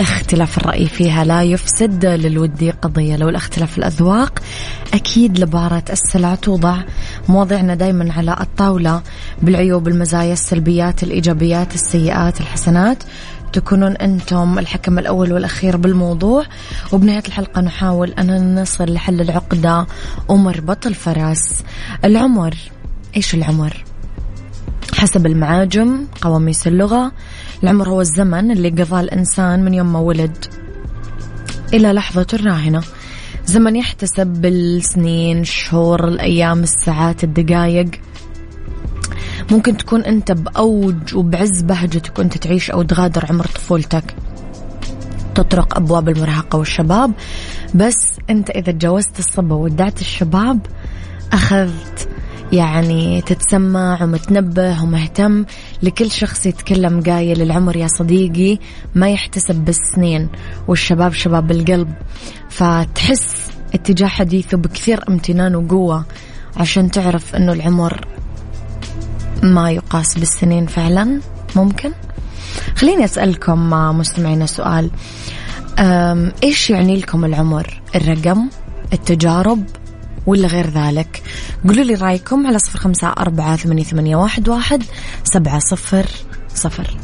اختلاف 0.00 0.58
الرأي 0.58 0.86
فيها 0.86 1.24
لا 1.24 1.42
يفسد 1.42 2.06
للودي 2.06 2.70
قضية. 2.70 3.16
لو 3.16 3.28
الاختلاف 3.28 3.78
الأذواق 3.78 4.38
أكيد 4.94 5.38
لبارة 5.38 5.84
السلع 5.90 6.34
توضع 6.34 6.82
مواضيعنا 7.28 7.74
دايما 7.74 8.12
على 8.12 8.36
الطاولة 8.40 9.02
بالعيوب 9.42 9.88
المزايا 9.88 10.32
السلبيات 10.32 11.02
الإيجابيات 11.02 11.74
السيئات 11.74 12.40
الحسنات. 12.40 13.02
تكونون 13.54 13.96
أنتم 13.96 14.58
الحكم 14.58 14.98
الأول 14.98 15.32
والأخير 15.32 15.76
بالموضوع. 15.76 16.44
وبنهاية 16.92 17.22
الحلقة 17.26 17.60
نحاول 17.60 18.10
أن 18.10 18.60
نصل 18.62 18.92
لحل 18.92 19.20
العقدة. 19.20 19.86
ومربط 20.28 20.86
الفرس 20.86 21.62
العمر 22.04 22.54
إيش 23.16 23.34
العمر؟ 23.34 23.84
حسب 24.94 25.26
المعاجم 25.26 26.06
قواميس 26.20 26.66
اللغة. 26.66 27.12
العمر 27.62 27.88
هو 27.88 28.00
الزمن 28.00 28.50
اللي 28.50 28.68
قضاه 28.68 29.00
الإنسان 29.00 29.64
من 29.64 29.74
يوم 29.74 29.92
ما 29.92 29.98
ولد 29.98 30.44
إلى 31.74 31.92
لحظة 31.92 32.26
الراهنة. 32.32 32.82
زمن 33.46 33.76
يحتسب 33.76 34.26
بالسنين 34.26 35.40
الشهور 35.40 36.08
الأيام 36.08 36.62
الساعات 36.62 37.24
الدقائق 37.24 37.90
ممكن 39.50 39.76
تكون 39.76 40.00
أنت 40.00 40.32
بأوج 40.32 41.14
وبعز 41.14 41.62
بهجتك 41.62 42.18
وأنت 42.18 42.38
تعيش 42.38 42.70
أو 42.70 42.82
تغادر 42.82 43.26
عمر 43.30 43.46
طفولتك. 43.46 44.14
تطرق 45.34 45.76
أبواب 45.76 46.08
المراهقة 46.08 46.58
والشباب. 46.58 47.12
بس 47.74 47.96
أنت 48.30 48.50
إذا 48.50 48.72
تجاوزت 48.72 49.18
الصبا 49.18 49.54
ودعت 49.54 50.00
الشباب 50.00 50.66
أخذت 51.32 52.08
يعني 52.52 53.22
تتسمع 53.22 54.02
ومتنبه 54.02 54.82
ومهتم 54.82 55.44
لكل 55.82 56.10
شخص 56.10 56.46
يتكلم 56.46 57.00
قايل 57.00 57.42
العمر 57.42 57.76
يا 57.76 57.86
صديقي 57.86 58.58
ما 58.94 59.10
يحتسب 59.10 59.54
بالسنين 59.54 60.28
والشباب 60.68 61.12
شباب 61.12 61.50
القلب. 61.50 61.94
فتحس 62.48 63.50
اتجاه 63.74 64.08
حديثه 64.08 64.56
بكثير 64.56 65.04
امتنان 65.08 65.54
وقوة 65.56 66.04
عشان 66.56 66.90
تعرف 66.90 67.34
إنه 67.36 67.52
العمر 67.52 68.06
ما 69.44 69.70
يقاس 69.70 70.18
بالسنين 70.18 70.66
فعلا؟ 70.66 71.20
ممكن. 71.56 71.92
خليني 72.76 73.04
أسألكم 73.04 73.70
مستمعينا 73.70 74.46
سؤال. 74.46 74.90
إيش 76.42 76.70
يعني 76.70 76.96
لكم 76.96 77.24
العمر؟ 77.24 77.82
الرقم؟ 77.94 78.48
التجارب؟ 78.92 79.64
ولا 80.26 80.48
غير 80.48 80.70
ذلك؟ 80.70 81.22
قولوا 81.68 81.84
لي 81.84 81.94
رأيكم 81.94 82.46
على 82.46 82.58
صفر 82.58 82.78
خمسة 82.78 83.08
أربعة 83.08 83.56
ثمانية, 83.56 83.84
ثمانية 83.84 84.16
واحد, 84.16 84.48
واحد 84.48 84.82
سبعة 85.24 85.58
صفر 85.58 86.06
صفر. 86.54 86.96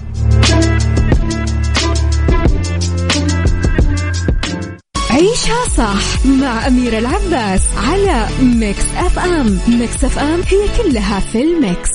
عيشها 5.11 5.69
صح 5.77 6.27
مع 6.27 6.67
أميرة 6.67 6.99
العباس 6.99 7.63
على 7.77 8.27
Mix 8.43 8.85
FM. 8.97 9.59
Mix 9.69 10.05
FM 10.05 10.41
هي 10.41 10.83
كلها 10.83 11.21
في 11.21 11.43
ال 11.43 11.52
mix. 11.52 11.91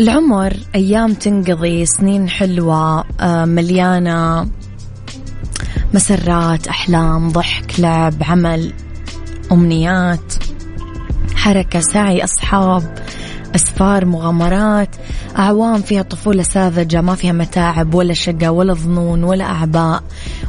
العمر 0.00 0.56
أيام 0.74 1.14
تنقضي 1.14 1.86
سنين 1.86 2.28
حلوة 2.28 3.04
آه، 3.20 3.44
مليانة 3.44 4.48
مسرات 5.94 6.68
أحلام 6.68 7.28
ضحك 7.28 7.80
لعب 7.80 8.14
عمل 8.22 8.72
أمنيات 9.52 10.34
حركة 11.34 11.80
سعي 11.80 12.24
أصحاب 12.24 12.98
أسفار 13.54 14.04
مغامرات. 14.04 14.96
أعوام 15.38 15.82
فيها 15.82 16.02
طفولة 16.02 16.42
ساذجة 16.42 17.00
ما 17.00 17.14
فيها 17.14 17.32
متاعب 17.32 17.94
ولا 17.94 18.14
شقة 18.14 18.50
ولا 18.50 18.74
ظنون 18.74 19.24
ولا 19.24 19.44
أعباء 19.44 20.02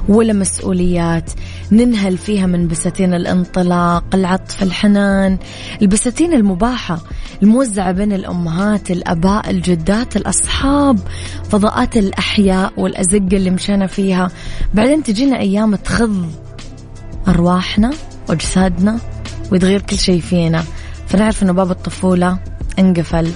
ولا 0.10 0.34
مسؤوليات. 0.34 1.32
ننهل 1.72 2.18
فيها 2.18 2.46
من 2.46 2.68
بساتين 2.68 3.14
الانطلاق 3.14 4.04
العطف 4.14 4.64
الحنان 4.64 5.38
البساتين 5.82 6.34
المباحة. 6.34 7.00
الموزعة 7.44 7.92
بين 7.92 8.14
الأمهات 8.14 8.92
الأباء 8.92 9.50
الجدات 9.50 10.16
الأصحاب 10.16 11.00
فضاءات 11.50 11.98
الأحياء 11.98 12.74
والأزقة 12.78 13.28
اللي 13.34 13.50
مشينا 13.50 13.88
فيها. 13.88 14.32
بعدين 14.74 15.04
تجينا 15.04 15.40
أيام 15.40 15.76
تخض 15.76 16.32
أرواحنا 17.28 17.92
وأجسادنا 18.30 19.00
ويتغير 19.52 19.82
كل 19.82 19.98
شيء 19.98 20.22
فينا. 20.22 20.64
فنعرف 21.08 21.44
أنه 21.44 21.54
باب 21.54 21.72
الطفولة 21.72 22.40
انقفل 22.80 23.32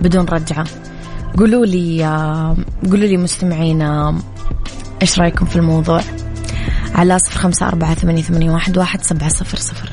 بدون 0.00 0.24
رجعة. 0.24 0.66
قولوا 1.38 1.66
لي 1.66 2.04
قولوا 2.84 3.06
لي 3.06 3.16
مستمعينا 3.16 4.18
إيش 5.02 5.18
رأيكم 5.18 5.46
في 5.46 5.56
الموضوع؟ 5.56 6.00
على 6.94 7.18
صفر 7.18 7.38
خمسة 7.38 7.68
أربعة 7.68 7.94
ثمانية, 7.94 8.50
واحد 8.76 9.02
سبعة 9.02 9.28
صفر 9.28 9.58
صفر. 9.58 9.92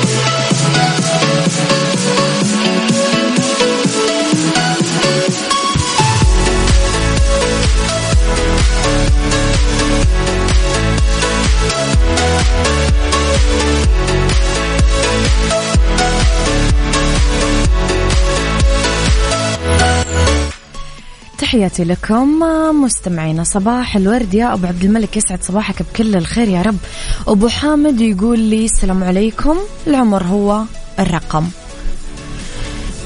تحياتي 21.51 21.83
لكم 21.83 22.39
مستمعينا 22.83 23.43
صباح 23.43 23.95
الورد. 23.95 24.33
يا 24.33 24.53
أبو 24.53 24.67
عبد 24.67 24.83
الملك 24.83 25.17
يسعد 25.17 25.43
صباحك 25.43 25.83
بكل 25.83 26.15
الخير 26.15 26.47
يا 26.47 26.61
رب. 26.61 26.77
أبو 27.27 27.47
حامد 27.47 28.01
يقول 28.01 28.39
لي 28.39 28.65
السلام 28.65 29.03
عليكم. 29.03 29.57
العمر 29.87 30.23
هو 30.23 30.63
الرقم. 30.99 31.47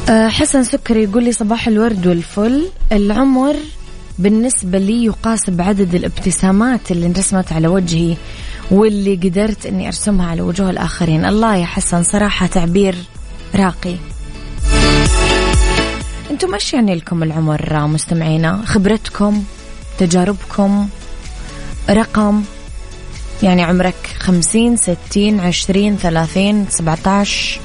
أه، 0.09 0.27
حسن 0.27 0.63
سكري 0.63 1.03
يقول 1.03 1.23
لي 1.23 1.31
صباح 1.31 1.67
الورد 1.67 2.07
والفل. 2.07 2.69
العمر 2.91 3.55
بالنسبة 4.19 4.77
لي 4.77 5.05
يقاس 5.05 5.49
بعدد 5.49 5.95
الابتسامات 5.95 6.91
اللي 6.91 7.05
انرسمت 7.05 7.53
على 7.53 7.67
وجهي 7.67 8.15
واللي 8.71 9.15
قدرت 9.15 9.65
إني 9.65 9.87
أرسمها 9.87 10.27
على 10.27 10.41
وجوه 10.41 10.69
الآخرين. 10.69 11.25
الله 11.25 11.55
يا 11.55 11.65
حسن 11.65 12.03
صراحة 12.03 12.45
تعبير 12.47 12.95
راقي. 13.55 13.95
أنتم 16.35 16.53
إيش 16.53 16.73
يعني 16.73 16.95
لكم 16.95 17.23
العمر 17.23 17.87
مستمعينا؟ 17.87 18.61
خبرتكم 18.65 19.43
تجاربكم 19.99 20.89
رقم 21.89 22.43
يعني 23.43 23.63
عمرك 23.63 24.15
خمسين 24.19 24.77
ستين 24.77 25.39
عشرين 25.39 25.97
ثلاثين 25.97 26.65
سبعة 26.69 26.99
عشر 27.05 27.59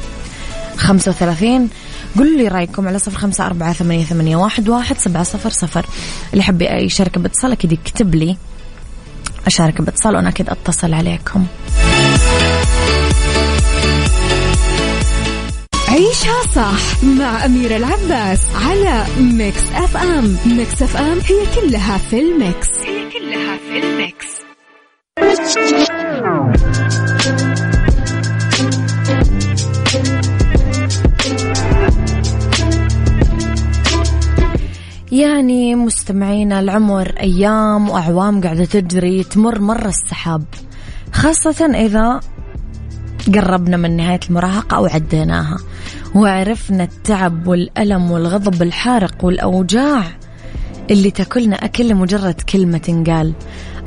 خمسة 0.76 1.10
وثلاثين. 1.10 1.68
قولوا 2.16 2.38
لي 2.38 2.48
رأيكم 2.48 2.88
على 2.88 2.98
صفر 2.98 3.18
خمسة 3.18 3.46
أربعة 3.46 3.72
ثمانية, 3.72 4.04
ثمانية 4.04 4.36
واحد, 4.36 4.68
واحد 4.68 4.98
سبعة 4.98 5.22
صفر 5.22 5.50
صفر. 5.50 5.86
اللي 6.32 6.40
يحب 6.40 6.62
يشارك 6.62 7.18
باتصال 7.18 7.52
أكيد 7.52 7.72
يكتب 7.72 8.14
لي 8.14 8.36
أشارك 9.46 9.80
باتصال 9.82 10.16
وأنا 10.16 10.28
أكيد 10.28 10.50
أتصل 10.50 10.94
عليكم. 10.94 11.46
عيشها 16.00 16.42
صح 16.54 17.04
مع 17.04 17.44
أميرة 17.44 17.76
العباس 17.76 18.40
على 18.54 19.06
Mix 19.20 19.62
FM. 19.74 20.36
Mix 20.46 20.82
FM 20.82 21.18
هي 21.18 21.46
كلها 21.60 21.98
في 21.98 22.20
ال 22.20 22.30
mix. 22.30 22.68
هي 22.78 23.10
كلها 23.10 23.56
في 23.56 23.78
ال 23.78 23.88
mix. 23.88 24.26
يعني 35.12 35.74
مستمعينا 35.74 36.60
العمر 36.60 37.08
أيام 37.20 37.88
وأعوام 37.90 38.40
قاعدة 38.40 38.64
تجري 38.64 39.24
تمر 39.24 39.58
مرة 39.58 39.88
السحاب. 39.88 40.44
خاصة 41.12 41.66
إذا 41.74 42.20
قربنا 43.34 43.76
من 43.76 43.96
نهاية 43.96 44.20
المراهقة 44.30 44.76
أو 44.76 44.86
عديناها. 44.86 45.56
وعرفنا 46.14 46.84
التعب 46.84 47.46
والألم 47.46 48.10
والغضب 48.10 48.62
الحارق 48.62 49.24
والأوجاع 49.24 50.04
اللي 50.90 51.10
تاكلنا 51.10 51.56
أكل 51.56 51.88
لمجرد 51.88 52.40
كلمة 52.40 52.78
تنقال 52.78 53.32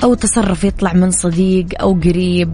أو 0.04 0.13
تصرف 0.13 0.63
يطلع 0.63 0.93
من 0.93 1.12
صديق 1.12 1.67
أو 1.82 1.93
قريب. 1.93 2.54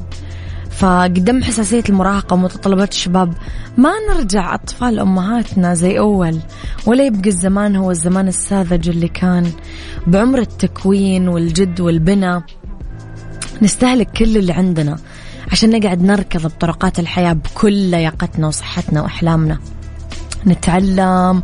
فقدام 0.71 1.43
حساسية 1.43 1.83
المراهقة 1.89 2.33
ومتطلبات 2.33 2.91
الشباب 2.91 3.33
ما 3.77 3.91
نرجع 4.09 4.53
أطفال 4.55 4.99
أمهاتنا 4.99 5.73
زي 5.73 5.99
أول 5.99 6.39
ولا 6.85 7.05
يبقى 7.05 7.29
الزمان 7.29 7.75
هو 7.75 7.91
الزمان 7.91 8.27
الساذج 8.27 8.89
اللي 8.89 9.07
كان. 9.07 9.51
بعمر 10.07 10.39
التكوين 10.39 11.27
والجد 11.27 11.81
والبنى 11.81 12.43
نستهلك 13.61 14.11
كل 14.11 14.37
اللي 14.37 14.53
عندنا. 14.53 14.97
عشان 15.51 15.79
نقعد 15.79 16.01
نركض 16.01 16.45
بطرقات 16.45 16.99
الحياة 16.99 17.33
بكل 17.33 17.73
لياقتنا 17.73 18.47
وصحتنا 18.47 19.01
وأحلامنا. 19.01 19.59
نتعلم 20.47 21.43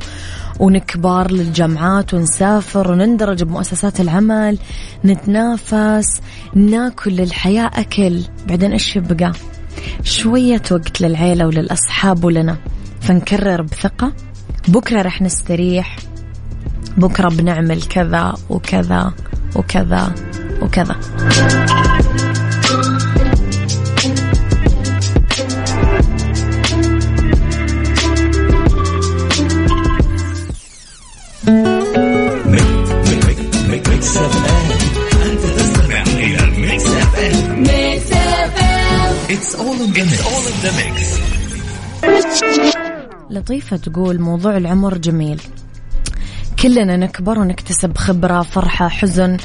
ونكبر 0.60 1.32
للجامعات 1.32 2.14
ونسافر 2.14 2.92
ونندرج 2.92 3.44
بمؤسسات 3.44 4.00
العمل 4.00 4.58
نتنافس 5.06 6.22
ناكل 6.56 7.12
للحياة 7.12 7.72
أكل. 7.74 8.22
بعدين 8.48 8.72
إيش 8.72 8.96
يبقى؟ 8.96 9.32
شوية 10.04 10.62
وقت 10.72 11.02
للعيلة 11.02 11.48
وللأصحاب 11.48 12.24
ولنا. 12.24 12.58
فنكرر 13.02 13.62
بثقة. 13.62 14.14
بكرة 14.68 15.02
رح 15.02 15.22
نستريح. 15.22 15.98
بكرة 16.98 17.30
بنعمل 17.30 17.82
كذا 17.82 18.34
وكذا 18.50 19.14
وكذا 19.56 20.16
وكذا. 20.62 20.96
لطيفة 43.30 43.78
تقول 43.78 44.20
موضوع 44.22 44.58
العمر 44.58 44.98
جميل. 44.98 45.42
كلنا 46.60 46.98
نكبر 46.98 47.40
ونكتسب 47.40 47.98
خبرة 47.98 48.42
فرحة 48.42 48.88
حزن. 48.88 49.38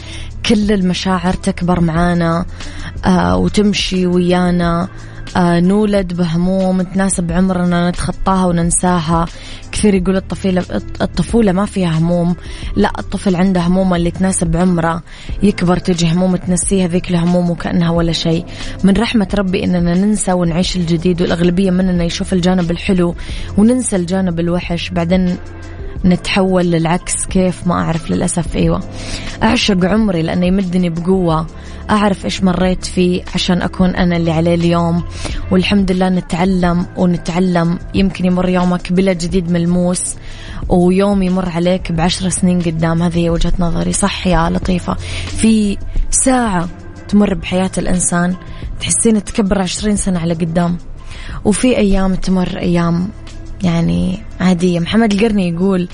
كل 0.46 0.72
المشاعر 0.72 1.34
تكبر 1.34 1.80
معانا 1.80 2.46
آه 3.04 3.36
وتمشي 3.36 4.06
ويانا. 4.06 4.82
آه 4.82 5.09
نولد 5.36 6.16
بهموم 6.16 6.82
تناسب 6.82 7.32
عمرنا 7.32 7.90
نتخطاها 7.90 8.46
وننساها. 8.46 9.26
كثير 9.72 9.94
يقول 9.94 10.16
الطفولة 10.16 10.64
الطفولة 11.00 11.52
ما 11.52 11.66
فيها 11.66 11.98
هموم. 11.98 12.36
لا 12.76 12.92
الطفل 12.98 13.36
عنده 13.36 13.60
هموم 13.60 13.94
اللي 13.94 14.10
تناسب 14.10 14.56
عمره. 14.56 15.02
يكبر 15.42 15.76
تجي 15.76 16.12
هموم 16.12 16.36
تنسيها 16.36 16.88
ذيك 16.88 17.10
الهموم 17.10 17.50
وكأنها 17.50 17.90
ولا 17.90 18.12
شيء. 18.12 18.44
من 18.84 18.96
رحمة 18.96 19.28
ربي 19.34 19.64
إننا 19.64 19.94
ننسى 19.94 20.32
ونعيش 20.32 20.76
الجديد 20.76 21.22
والأغلبية 21.22 21.70
مننا 21.70 22.04
يشوف 22.04 22.32
الجانب 22.32 22.70
الحلو 22.70 23.14
وننسى 23.58 23.96
الجانب 23.96 24.40
الوحش. 24.40 24.90
بعدين 24.90 25.36
نتحول 26.04 26.64
للعكس. 26.64 27.26
كيف؟ 27.26 27.66
ما 27.66 27.74
أعرف 27.74 28.10
للأسف. 28.10 28.56
أيوة. 28.56 28.80
أعشق 29.42 29.84
عمري 29.84 30.22
لأنه 30.22 30.46
يمدني 30.46 30.90
بقوة. 30.90 31.46
أعرف 31.90 32.24
إيش 32.24 32.42
مريت 32.42 32.84
فيه 32.84 33.22
عشان 33.34 33.62
أكون 33.62 33.90
أنا 33.90 34.16
اللي 34.16 34.30
عليه 34.30 34.54
اليوم. 34.54 35.04
والحمد 35.50 35.92
لله 35.92 36.08
نتعلم 36.08 36.86
ونتعلم. 36.96 37.78
يمكن 37.94 38.24
يمر 38.24 38.48
يومك 38.48 38.92
بلا 38.92 39.12
جديد 39.12 39.50
ملموس 39.50 40.02
ويوم 40.68 41.22
يمر 41.22 41.48
عليك 41.48 41.92
بعشر 41.92 42.28
سنين 42.28 42.60
قدام. 42.60 43.02
هذه 43.02 43.18
هي 43.18 43.30
وجهة 43.30 43.52
نظري. 43.58 43.92
صح 43.92 44.26
يا 44.26 44.50
لطيفة. 44.50 44.94
في 45.26 45.78
ساعة 46.10 46.68
تمر 47.08 47.34
بحياة 47.34 47.70
الإنسان 47.78 48.34
تحسين 48.80 49.24
تكبر 49.24 49.62
عشرين 49.62 49.96
سنة 49.96 50.18
على 50.18 50.34
قدام. 50.34 50.78
وفي 51.44 51.76
أيام 51.76 52.14
تمر 52.14 52.58
أيام 52.58 53.08
يعني 53.62 54.18
عادية. 54.40 54.80
محمد 54.80 55.12
القرني 55.12 55.48
يقول 55.48 55.88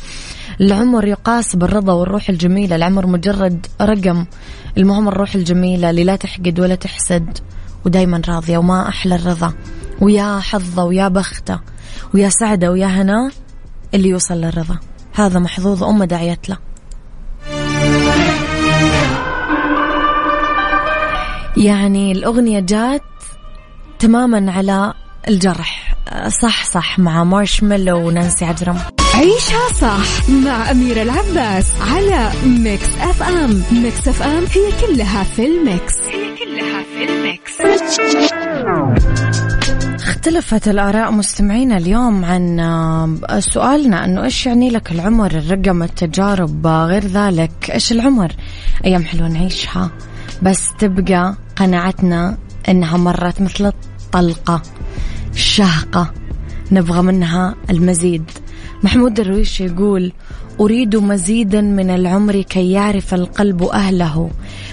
العمر 0.60 1.06
يقاس 1.06 1.56
بالرضا 1.56 1.92
والروح 1.92 2.28
الجميلة. 2.28 2.76
العمر 2.76 3.06
مجرد 3.06 3.66
رقم. 3.80 4.24
المهم 4.78 5.08
الروح 5.08 5.34
الجميلة 5.34 5.90
اللي 5.90 6.04
لا 6.04 6.16
تحقد 6.16 6.60
ولا 6.60 6.74
تحسد 6.74 7.38
ودايما 7.84 8.22
راضية 8.28 8.58
وما 8.58 8.88
أحلى 8.88 9.14
الرضا. 9.14 9.52
ويا 10.00 10.40
حظة 10.40 10.84
ويا 10.84 11.08
بختة 11.08 11.60
ويا 12.14 12.28
سعدة 12.28 12.70
ويا 12.70 12.86
هنا 12.86 13.30
اللي 13.94 14.08
يوصل 14.08 14.34
للرضا. 14.34 14.78
هذا 15.14 15.38
محظوظ 15.38 15.84
أمة 15.84 16.04
دعيت 16.04 16.48
له. 16.48 16.56
يعني 21.56 22.12
الأغنية 22.12 22.60
جات 22.60 23.02
تماما 23.98 24.52
على 24.52 24.94
الجرح. 25.28 25.94
صح 26.42 26.64
صح 26.64 26.98
مع 26.98 27.24
مارشميلو 27.24 28.06
ونانسي 28.06 28.44
عجرم. 28.44 28.78
عيشها 29.16 29.68
صح 29.80 30.30
مع 30.30 30.70
أميرة 30.70 31.02
العباس 31.02 31.72
على 31.80 32.32
Mix 32.46 32.88
FM. 33.00 33.62
Mix 33.72 34.08
FM 34.08 34.44
هي 34.54 34.86
كلها 34.86 35.22
في 35.22 35.46
ال 35.46 35.56
mix. 35.56 35.94
هي 36.04 36.36
كلها 36.36 36.82
في 36.82 37.04
ال 37.04 37.14
mix. 37.14 37.52
اختلفت 39.94 40.68
الآراء 40.68 41.10
مستمعينا 41.12 41.76
اليوم 41.76 42.24
عن 42.24 42.60
آه، 42.60 43.40
سؤالنا 43.40 44.04
أنه 44.04 44.24
إيش 44.24 44.46
يعني 44.46 44.70
لك 44.70 44.92
العمر 44.92 45.30
الرقم 45.30 45.82
التجارب 45.82 46.66
غير 46.66 47.06
ذلك 47.06 47.70
إيش 47.70 47.92
العمر؟ 47.92 48.32
أيام 48.84 49.04
حلوة 49.04 49.28
نعيشها 49.28 49.90
بس 50.42 50.68
تبقى 50.78 51.36
قناعتنا 51.56 52.38
أنها 52.68 52.96
مرت 52.96 53.40
مثل 53.40 53.66
الطلقة 53.66 54.62
الشهقة 55.34 56.12
نبغى 56.72 57.02
منها 57.02 57.54
المزيد. 57.70 58.30
محمود 58.82 59.14
درويش 59.14 59.60
يقول 59.60 60.12
أريد 60.60 60.96
مزيدا 60.96 61.60
من 61.60 61.90
العمر 61.90 62.42
كي 62.42 62.70
يعرف 62.70 63.14
القلب 63.14 63.62
أهله 63.62 64.30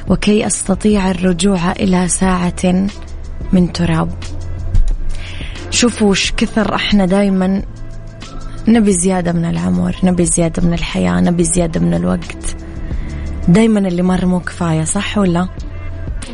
وكي 0.10 0.48
أستطيع 0.48 1.12
الرجوع 1.12 1.72
إلى 1.72 2.08
ساعة 2.08 2.88
من 3.54 3.74
تراب. 3.74 4.14
شوفوا 5.70 6.10
وش 6.10 6.32
كثر 6.32 6.76
إحنا 6.76 7.06
دايما 7.06 7.62
نبي 8.68 8.92
زيادة 8.92 9.32
من 9.32 9.46
العمر 9.46 9.96
نبي 10.04 10.26
زيادة 10.26 10.64
من 10.68 10.74
الحياة 10.74 11.22
نبي 11.22 11.44
زيادة 11.44 11.80
من 11.80 11.94
الوقت. 11.94 12.56
دايما 13.48 13.80
اللي 13.80 14.02
مر 14.02 14.26
مو 14.26 14.40
كفاية 14.40 14.84
صح 14.84 15.18
ولا؟ 15.18 15.48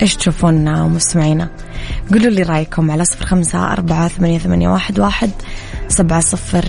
إيش 0.01 0.15
تشوفون 0.15 0.83
مستمعينا؟ 0.89 1.49
قولوا 2.11 2.29
لي 2.29 2.43
رأيكم 2.43 2.91
على 2.91 3.05
صفر 3.05 3.25
خمسة 3.25 3.71
أربعة 3.73 4.07
ثمانية, 4.07 4.37
ثمانية 4.37 4.69
واحد, 4.69 4.99
واحد. 4.99 5.31
سبعة 5.99 6.19
صفر 6.21 6.65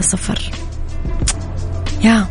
صفر. 0.00 0.50
يا. 2.04 2.26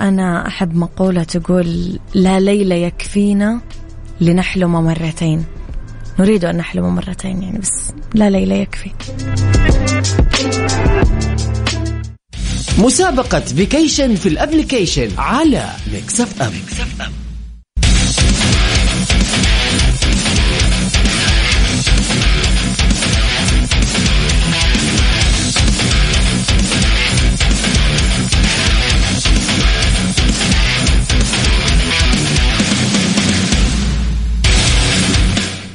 أنا 0.00 0.46
أحب 0.46 0.76
مقولة 0.76 1.22
تقول 1.22 1.98
لا 2.14 2.40
ليلة 2.40 2.74
يكفينا 2.74 3.60
لنحلم 4.20 4.72
مرتين. 4.72 5.44
نريد 6.18 6.44
أن 6.44 6.56
نحلم 6.56 6.94
مرتين 6.94 7.42
يعني 7.42 7.58
بس 7.58 7.92
لا 8.14 8.30
ليلة 8.30 8.54
يكفي. 8.54 8.90
مسابقة 12.78 13.40
vacation 13.40 14.14
في 14.14 14.28
ال 14.28 14.35
application 14.35 15.08
على 15.18 15.64
Mix 15.92 16.20
FM, 16.20 16.52
Mix 16.52 16.80
FM. 16.80 17.12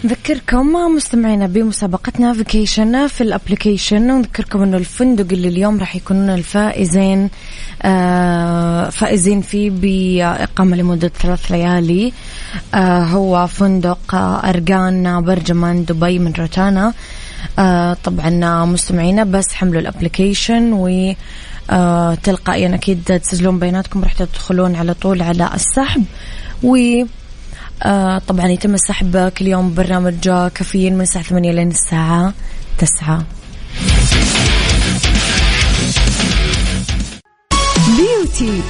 نذكركم 0.06 0.68
مستمعينا 0.96 1.48
بمسابقتنا 1.48 2.34
vacation 2.34 3.08
في 3.08 3.22
ال 3.22 3.29
application 3.29 4.12
ونذكركم 4.12 4.62
إنه 4.64 4.78
الفندق 4.78 5.26
اللي 5.32 5.48
اليوم 5.48 5.80
راح 5.80 5.96
يكونون 5.96 6.30
الفائزين 6.30 7.30
آه 7.82 8.90
فائزين 8.90 9.42
فيه 9.42 9.70
بإقامة 9.70 10.76
لمدة 10.78 11.08
ثلاث 11.08 11.52
ليالي 11.52 12.14
آه 12.74 13.04
هو 13.04 13.48
فندق 13.48 14.16
أرقان 14.16 15.22
برجمان 15.22 15.86
دبي 15.86 16.20
من 16.20 16.34
روتانا. 16.34 16.94
آه 17.60 17.98
طبعا 18.04 18.66
مستمعينا 18.66 19.24
بس 19.24 19.54
حملوا 19.54 19.82
الابلكيشن 19.82 20.74
و 20.74 21.14
آه 21.70 22.16
تلقائيا 22.16 22.76
أكيد 22.76 23.04
تسجلون 23.04 23.60
بياناتكم 23.60 24.04
راح 24.04 24.14
تدخلون 24.14 24.76
على 24.76 24.94
طول 24.94 25.22
على 25.22 25.50
السحب. 25.56 26.04
و 26.64 26.78
آه 27.84 28.18
طبعا 28.28 28.48
يتم 28.48 28.74
السحب 28.74 29.32
كل 29.38 29.48
يوم 29.48 29.74
برنامج 29.74 30.30
كافيين 30.56 30.96
من 30.96 31.02
الساعة 31.02 31.24
8 31.24 31.52
لين 31.52 31.68
الساعة 31.72 32.34
9 32.78 33.24
beauty 37.98 38.62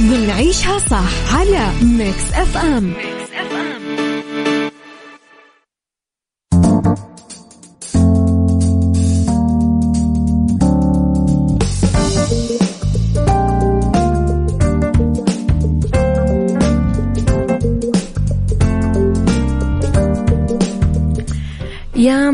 ضمن 0.00 0.30
عيشها 0.30 0.78
صح 0.78 1.34
على 1.36 1.70
Mix 1.82 2.32
FM 2.34 2.84
Mix 2.84 3.15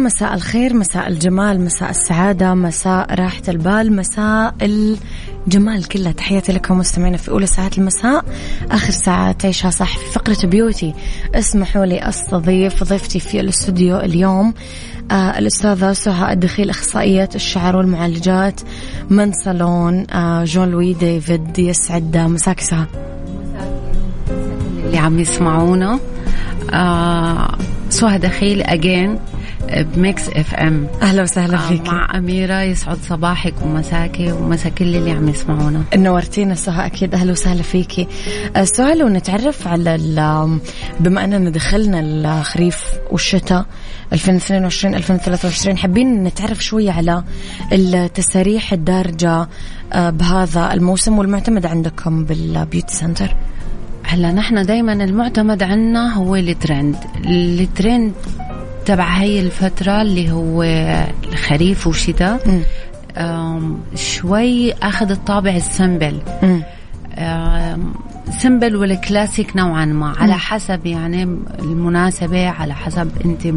مساء 0.03 0.35
الخير 0.35 0.75
مساء 0.75 1.09
الجمال 1.09 1.61
مساء 1.61 1.91
السعادة 1.91 2.55
مساء 2.55 3.15
راحة 3.15 3.43
البال 3.49 3.97
مساء 3.97 4.55
الجمال 5.47 5.88
كله. 5.88 6.11
تحياتي 6.12 6.53
لكم 6.53 6.79
مستمعينا 6.79 7.17
في 7.17 7.31
أولى 7.31 7.47
ساعات 7.47 7.79
المساء. 7.79 8.25
آخر 8.71 8.91
ساعة 8.91 9.33
تعيشها 9.33 9.71
صح 9.71 9.97
في 9.99 10.12
فقرة 10.12 10.47
beauty. 10.47 10.95
اسمحوا 11.35 11.85
لي 11.87 12.09
أستضيف 12.09 12.85
ضيفتي 12.85 13.21
في 13.21 13.41
الاستوديو 13.41 13.97
اليوم 14.01 14.55
آه 15.11 15.38
الأستاذة 15.38 15.93
سهى 15.93 16.33
الدخيل 16.33 16.71
أخصائية 16.71 17.29
الشعر 17.35 17.77
والمعالجات 17.77 18.61
من 19.11 19.33
صالون 19.33 20.07
آه 20.11 20.45
Jean 20.45 20.71
Louis 20.71 20.95
David 20.95 21.59
يسعد. 21.59 22.17
مساك 22.17 22.61
سهى. 22.61 22.87
اللي 24.85 24.99
عم 24.99 25.19
يسمعونا 25.19 25.99
آه 26.75 27.59
سهى 27.91 28.19
دخيل 28.19 28.62
again 28.62 29.18
ب 29.81 30.29
Mix 30.29 30.55
FM. 30.55 30.87
أهلا 31.03 31.23
وسهلا 31.23 31.59
فيك. 31.59 31.87
مع 31.87 32.19
أميرة 32.19 32.63
يسعد 32.63 32.99
صباحك 33.09 33.55
ومساك 33.63 34.19
ومساء 34.21 34.73
كل 34.73 34.97
اللي 34.97 35.11
عم 35.11 35.29
يسمعونا. 35.29 35.83
نورتينا 35.95 36.55
سهى 36.55 36.87
أكيد 36.87 37.15
أهلا 37.15 37.33
وسهلا 37.33 37.63
فيكي. 37.63 38.07
السؤال 38.57 38.99
لو 38.99 39.09
نتعرف 39.09 39.69
على 39.69 39.99
بما 41.01 41.25
أننا 41.25 41.51
دخلنا 41.51 42.01
الخريف 42.01 42.85
والشتاء 43.11 43.67
2022 44.13 44.95
2023 44.95 45.79
حابين 45.79 46.25
نتعرف 46.25 46.65
شوية 46.65 46.91
على 46.91 47.25
التساريح 47.73 48.73
الدارجة 48.73 49.49
آه، 49.93 50.11
بهذا 50.11 50.73
الموسم 50.73 51.19
والمعتمد 51.19 51.67
عندكم 51.67 52.25
بال 52.25 52.42
beauty 52.42 52.95
center. 52.95 53.37
هلا 54.05 54.33
نحن 54.33 54.67
دائما 54.67 54.93
المعتمد 54.93 55.63
عنا 55.63 56.15
هو 56.15 56.37
الترند. 56.37 56.97
الترند 57.27 58.13
تبع 58.87 59.21
هاي 59.21 59.40
الفترة 59.40 60.03
اللي 60.03 60.31
هو 60.31 60.62
الخريف 61.33 61.87
وشتاء 61.87 62.62
شوي 63.95 64.73
أخذ 64.73 65.11
الطابع 65.11 65.51
ال 65.51 65.59
simple. 65.59 66.18
simple 68.38 68.77
وال 68.77 68.94
classic 68.94 69.57
نوعا 69.57 69.85
ما 69.85 70.14
على 70.18 70.38
حسب 70.38 70.87
يعني 70.87 71.23
المناسبة 71.59 72.49
على 72.49 72.75
حسب 72.75 73.11
أنت 73.25 73.55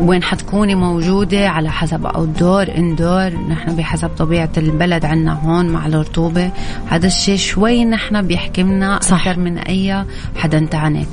وين 0.00 0.22
حتكوني 0.22 0.74
موجودة 0.74 1.48
على 1.48 1.70
حسب 1.70 2.06
outdoor 2.06 2.62
indoor 2.78 3.28
نحن 3.48 3.76
بحسب 3.76 4.08
طبيعة 4.08 4.50
البلد 4.56 5.04
عنا 5.04 5.32
هون 5.32 5.68
مع 5.68 5.86
الرطوبة. 5.86 6.50
هذا 6.86 7.06
الشيء 7.06 7.36
شوي 7.36 7.84
نحن 7.84 8.22
بيحكمنا 8.22 8.96
أكثر 8.96 9.38
من 9.38 9.58
أي 9.58 10.04
حدا 10.36 10.66
تاني. 10.70 11.06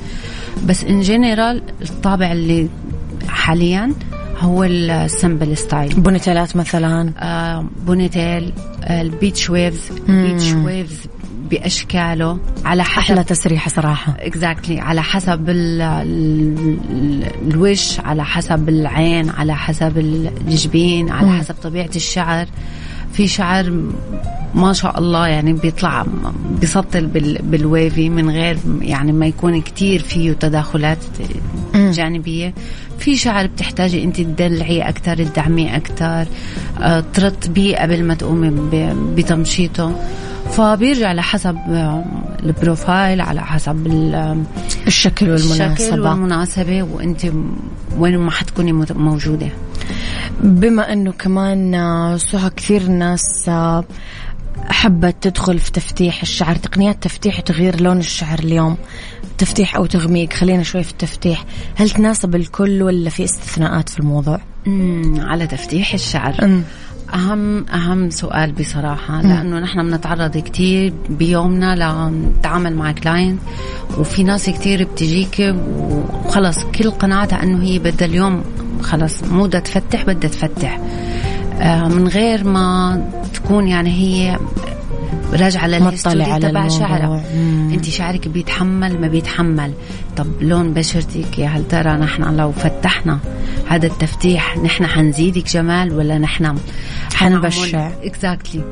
بس 0.66 0.84
in 0.84 1.00
general 1.00 1.62
الطابع 1.82 2.32
اللي 2.32 2.68
حاليا 3.32 3.92
هو 4.38 4.64
ال 4.64 4.77
simple 4.77 5.56
style 5.56 6.00
ponytail 6.00 6.50
ات 6.50 6.56
مثلا 6.56 7.12
آه 7.18 7.66
ponytail 7.86 8.52
ال 8.90 9.00
beach 9.00 9.50
waves 9.50 9.90
beach 10.08 10.52
waves 10.52 10.98
بأشكاله 11.50 12.38
على 12.64 12.84
حسب 12.84 12.98
أحلى 12.98 13.24
تسريحة 13.24 13.68
صراحة 13.70 14.14
exactly 14.18 14.76
exactly. 14.76 14.82
على 14.82 15.02
حسب 15.02 15.48
ال 15.50 15.82
ال 15.82 17.24
الوش 17.48 18.00
على 18.00 18.24
حسب 18.24 18.68
العين 18.68 19.30
على 19.30 19.56
حسب 19.56 19.98
الجبين 19.98 21.10
على. 21.10 21.32
حسب 21.38 21.54
طبيعة 21.62 21.90
الشعر 21.96 22.46
في 23.12 23.28
شعر 23.28 23.82
ما 24.54 24.72
شاء 24.72 24.98
الله 24.98 25.26
يعني 25.26 25.52
بيطلع 25.52 26.06
بيسطل 26.60 27.06
بال 27.42 27.64
wavy 27.64 28.08
من 28.08 28.30
غير 28.30 28.58
يعني 28.80 29.12
ما 29.12 29.26
يكون 29.26 29.60
كتير 29.60 30.02
فيه 30.02 30.32
تداخلات 30.32 30.98
جانبية. 31.74 32.54
في 32.98 33.16
شعر 33.16 33.46
بتحتاجي 33.46 34.04
انت 34.04 34.16
تدلعي 34.20 34.88
أكثر 34.88 35.16
تدعميه 35.24 35.76
أكثر 35.76 36.26
آه، 36.80 37.04
ترطبيه 37.14 37.76
قبل 37.76 38.04
ما 38.04 38.14
تقومي 38.14 38.52
بتمشيطه. 39.16 39.94
فبيرجع 40.50 41.12
لحسب 41.12 41.56
آه، 41.68 42.04
البروفايل 42.42 43.20
على 43.20 43.40
حسب 43.40 43.86
الشكل 44.86 45.30
والمناسبة. 45.30 45.72
الشكل 45.72 46.00
والمناسبة 46.00 46.82
وانت 46.82 47.26
وين 47.98 48.18
ما 48.18 48.30
حتكوني 48.30 48.72
موجودة. 48.94 49.48
بما 50.40 50.92
أنه 50.92 51.12
كمان 51.12 51.74
آه، 51.74 52.16
سهى 52.16 52.50
كثير 52.50 52.88
ناس 52.88 53.50
حبت 54.68 55.16
تدخل 55.20 55.58
في 55.58 55.72
تفتيح 55.72 56.22
الشعر. 56.22 56.56
تقنيات 56.56 57.02
تفتيح 57.02 57.38
وتغيير 57.38 57.80
لون 57.80 57.98
الشعر 57.98 58.38
اليوم. 58.38 58.76
تفتيح 59.38 59.76
أو 59.76 59.86
تغميق. 59.86 60.32
خلينا 60.32 60.62
شوي 60.62 60.82
في 60.82 60.90
التفتيح. 60.90 61.44
هل 61.74 61.90
تناسب 61.90 62.34
الكل 62.34 62.82
ولا 62.82 63.10
في 63.10 63.24
استثناءات 63.24 63.88
في 63.88 64.00
الموضوع؟ 64.00 64.40
على 65.18 65.46
تفتيح 65.46 65.94
الشعر. 65.94 66.34
مم. 66.46 66.62
أهم 67.14 67.66
أهم 67.68 68.10
سؤال 68.10 68.52
بصراحة 68.52 69.22
لأنه 69.22 69.58
نحن 69.58 69.90
بنتعرض 69.90 70.38
كتير 70.38 70.92
بيومنا 71.08 71.74
لنتعامل 71.74 72.76
مع 72.76 72.92
كلاينت 72.92 73.40
وفي 73.98 74.22
ناس 74.22 74.50
كتير 74.50 74.84
بتجيك 74.84 75.54
وخلص 75.78 76.64
كل 76.64 76.90
قناعتها 76.90 77.42
أنه 77.42 77.62
هي 77.62 77.78
بدها 77.78 78.08
اليوم 78.08 78.42
خلص 78.82 79.22
مو 79.22 79.46
بدها 79.46 79.60
تفتح 79.60 80.04
بدها 80.04 80.30
تفتح. 80.30 80.80
آه، 81.60 81.88
من 81.88 82.08
غير 82.08 82.44
ما 82.44 83.00
تكون 83.34 83.68
يعني 83.68 83.90
هي 83.90 84.38
راجعة 85.32 85.66
لل 85.66 85.82
history 85.82 86.38
تبع 86.40 86.68
شعرها. 86.68 87.22
أنت 87.74 87.84
شعرك 87.84 88.28
بيتحمل 88.28 89.00
ما 89.00 89.08
بيتحمل. 89.08 89.72
طب 90.16 90.26
لون 90.40 90.72
بشرتك 90.74 91.38
يا 91.38 91.48
هل 91.48 91.68
ترى 91.68 91.92
نحن 91.92 92.36
لو 92.36 92.52
فتحنا 92.52 93.18
هذا 93.72 93.86
التفتيح 93.86 94.58
نحن 94.58 94.86
حنزيدك 94.86 95.46
جمال 95.46 95.92
ولا 95.92 96.18
نحن 96.18 96.58
حنبشع 97.14 97.90
exactly 98.02 98.64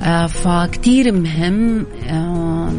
آه 0.00 0.26
فكتير 0.26 1.12
مهم 1.12 1.86
آه 2.08 2.72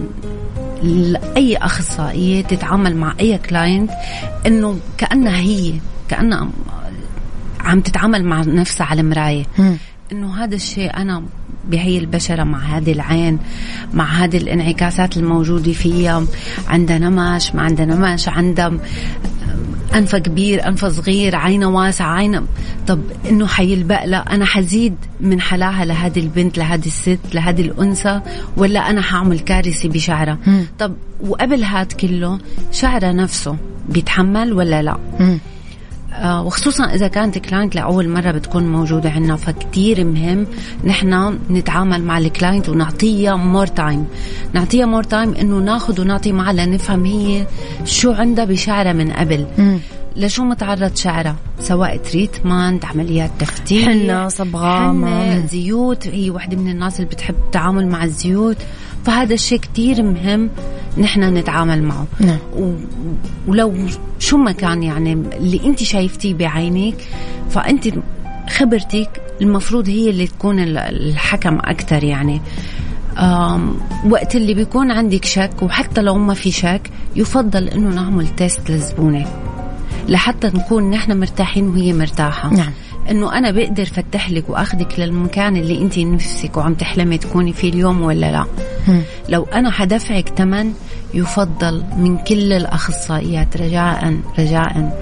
اي 1.37 1.57
أخصائية 1.57 2.41
تتعامل 2.43 2.95
مع 2.95 3.15
أي 3.19 3.37
client 3.37 3.91
إنه 4.47 4.79
كأنها 4.97 5.37
هي 5.37 5.73
كأنها 6.09 6.49
عم 7.59 7.81
تتعامل 7.81 8.25
مع 8.25 8.41
نفسها 8.41 8.87
على 8.87 9.01
المراية. 9.01 9.45
إنه 10.11 10.43
هذا 10.43 10.55
الشيء 10.55 10.97
أنا 10.97 11.23
بهي 11.69 11.97
البشرة 11.97 12.43
مع 12.43 12.59
هذه 12.59 12.91
العين 12.91 13.39
مع 13.93 14.05
هذه 14.05 14.37
الانعكاسات 14.37 15.17
الموجودة 15.17 15.73
فيها 15.73 16.23
عندها 16.67 16.97
نمش 16.99 17.55
ما 17.55 17.61
عندها 17.61 17.85
نمش 17.85 18.29
عندها 18.29 18.73
أنفة 19.95 20.17
كبير 20.17 20.67
أنفة 20.67 20.89
صغير 20.89 21.35
عينة 21.35 21.65
واسعة 21.69 22.13
عينة. 22.13 22.43
طب 22.87 22.99
إنه 23.29 23.47
حيلبق 23.47 24.05
لا 24.05 24.35
أنا 24.35 24.45
حزيد 24.45 24.95
من 25.21 25.41
حلاها 25.41 25.85
لهذه 25.85 26.19
البنت 26.19 26.57
لهذه 26.57 26.85
الست 26.85 27.19
لهذه 27.33 27.61
الأنثى 27.61 28.21
ولا 28.57 28.89
أنا 28.89 29.01
حعمل 29.01 29.39
كارثة 29.39 29.89
بشعرها؟ 29.89 30.37
طب 30.79 30.93
وقبل 31.27 31.63
هاد 31.63 31.91
كله 31.91 32.39
شعرها 32.71 33.11
نفسه 33.11 33.57
بيتحمل 33.89 34.53
ولا 34.53 34.81
لا. 34.81 34.97
آه، 36.13 36.43
وخصوصا 36.43 36.83
إذا 36.83 37.07
كانت 37.07 37.37
client 37.37 37.75
لأول 37.75 38.09
مرة 38.09 38.31
بتكون 38.31 38.63
موجودة 38.71 39.09
عندنا 39.09 39.35
فكتير 39.35 40.03
مهم 40.03 40.47
نحن 40.83 41.39
نتعامل 41.49 42.03
مع 42.03 42.17
ال 42.17 42.25
client 42.25 42.69
ونعطيها 42.69 43.35
more 43.35 43.67
time 43.67 44.05
نعطيها 44.53 44.85
more 44.85 45.03
time 45.03 45.33
إنه 45.33 45.57
ناخذ 45.57 46.01
ونعطي 46.01 46.31
معها 46.31 46.53
لنفهم 46.53 47.05
هي 47.05 47.47
شو 47.85 48.11
عندها 48.11 48.45
بشعرها 48.45 48.93
من 48.93 49.11
قبل. 49.11 49.45
م. 49.57 49.77
لشو 50.15 50.43
متعرض 50.43 50.95
شعرها؟ 50.95 51.35
سواء 51.59 51.97
treatment 51.97 52.85
عمليات 52.85 53.31
تفتيح 53.39 53.85
حنة 53.89 54.27
صبغة 54.27 55.45
زيوت 55.45 56.07
هي 56.07 56.29
وحدة 56.31 56.57
من 56.57 56.71
الناس 56.71 56.95
اللي 56.95 57.09
بتحب 57.09 57.35
التعامل 57.35 57.87
مع 57.87 58.03
الزيوت. 58.03 58.57
فهذا 59.05 59.33
الشيء 59.33 59.59
كتير 59.59 60.03
مهم 60.03 60.49
نحن 60.97 61.37
نتعامل 61.37 61.83
معه. 61.83 62.07
نعم. 62.19 62.37
و... 62.57 62.73
ولو 63.47 63.75
شو 64.19 64.37
ما 64.37 64.51
كان 64.51 64.83
يعني 64.83 65.13
اللي 65.13 65.61
انت 65.65 65.83
شايفتيه 65.83 66.33
بعينيك 66.33 66.95
فأنت 67.49 67.87
خبرتك 68.49 69.21
المفروض 69.41 69.89
هي 69.89 70.09
اللي 70.09 70.27
تكون 70.27 70.59
الحكم 70.59 71.55
أكثر 71.55 72.03
يعني. 72.03 72.41
وقت 74.09 74.35
اللي 74.35 74.53
بيكون 74.53 74.91
عندك 74.91 75.25
شك 75.25 75.51
وحتى 75.61 76.01
لو 76.01 76.17
ما 76.17 76.33
في 76.33 76.51
شك 76.51 76.81
يفضل 77.15 77.67
إنه 77.67 77.89
نعمل 77.89 78.27
تيست 78.27 78.69
للزبونه 78.69 79.25
لحتى 80.07 80.47
نكون 80.47 80.89
نحن 80.89 81.19
مرتاحين 81.19 81.67
وهي 81.67 81.93
مرتاحة. 81.93 82.53
نعم. 82.53 82.71
إنه 83.11 83.37
أنا 83.37 83.51
بقدر 83.51 83.85
فتح 83.85 84.31
لك 84.31 84.49
وأخذك 84.49 84.99
للمكان 84.99 85.55
اللي 85.57 85.81
أنت 85.81 85.99
نفسك 85.99 86.57
وعم 86.57 86.73
تحلمي 86.73 87.17
تكوني 87.17 87.53
فيه 87.53 87.69
اليوم 87.69 88.01
ولا 88.01 88.31
لا. 88.31 88.45
لو 89.29 89.43
أنا 89.43 89.71
حدفعك 89.71 90.29
ثمن 90.37 90.73
يفضل 91.13 91.83
من 91.97 92.17
كل 92.17 92.53
الأخصائيات 92.53 93.57
رجاء 93.57 94.17
رجاء 94.39 94.99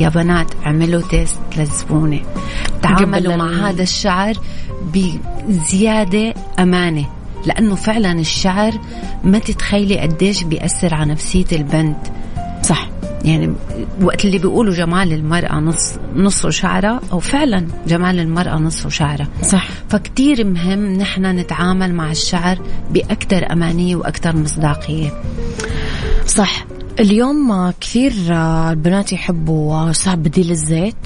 يا 0.00 0.08
بنات 0.08 0.46
اعملوا 0.66 1.02
تيست 1.10 1.38
للزبونة. 1.56 2.20
تعاملوا 2.82 3.36
مع 3.36 3.68
هذا 3.68 3.82
الشعر 3.82 4.34
بزيادة 4.94 6.34
أمانة 6.58 7.06
لأنه 7.46 7.74
فعلا 7.74 8.12
الشعر 8.12 8.72
ما 9.24 9.38
تتخيلي 9.38 9.98
قديش 9.98 10.42
بيأثر 10.42 10.94
على 10.94 11.12
نفسية 11.12 11.46
البنت. 11.52 11.96
يعني 13.26 13.52
وقت 14.02 14.24
اللي 14.24 14.38
بيقولوا 14.38 14.74
جمال 14.74 15.12
المرأة 15.12 15.54
نص 15.54 15.92
نصه 16.16 16.50
شعرة 16.50 17.00
أو 17.12 17.18
فعلا 17.18 17.66
جمال 17.86 18.20
المرأة 18.20 18.56
نصه 18.56 18.88
شعرة. 18.88 19.28
صح. 19.42 19.68
فكتير 19.88 20.44
مهم 20.44 20.92
نحن 20.92 21.26
نتعامل 21.26 21.94
مع 21.94 22.10
الشعر 22.10 22.58
بأكثر 22.90 23.52
أمانية 23.52 23.96
وأكثر 23.96 24.36
مصداقية. 24.36 25.10
صح. 26.26 26.66
اليوم 27.00 27.70
كثير 27.80 28.12
البنات 28.70 29.12
يحبوا 29.12 29.92
صعب 29.92 30.22
بديل 30.22 30.50
الزيت 30.50 30.96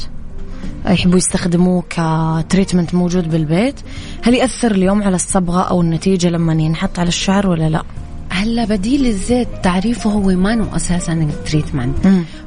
يحبوا 0.87 1.19
يستخدموه 1.19 1.83
ك 1.91 2.01
treatment 2.01 2.95
موجود 2.95 3.31
بالبيت. 3.31 3.81
هل 4.23 4.35
يأثر 4.35 4.71
اليوم 4.71 5.03
على 5.03 5.17
الصبغة 5.17 5.61
أو 5.61 5.81
النتيجة 5.81 6.29
لما 6.29 6.53
ينحط 6.53 6.99
على 6.99 7.09
الشعر 7.09 7.47
ولا 7.47 7.69
لا؟ 7.69 7.83
هلا 8.31 8.65
بديل 8.65 9.07
الزيت 9.07 9.49
تعريفه 9.63 10.11
هو 10.11 10.29
ما 10.29 10.77
أساسا 10.77 11.29
treatment 11.47 11.97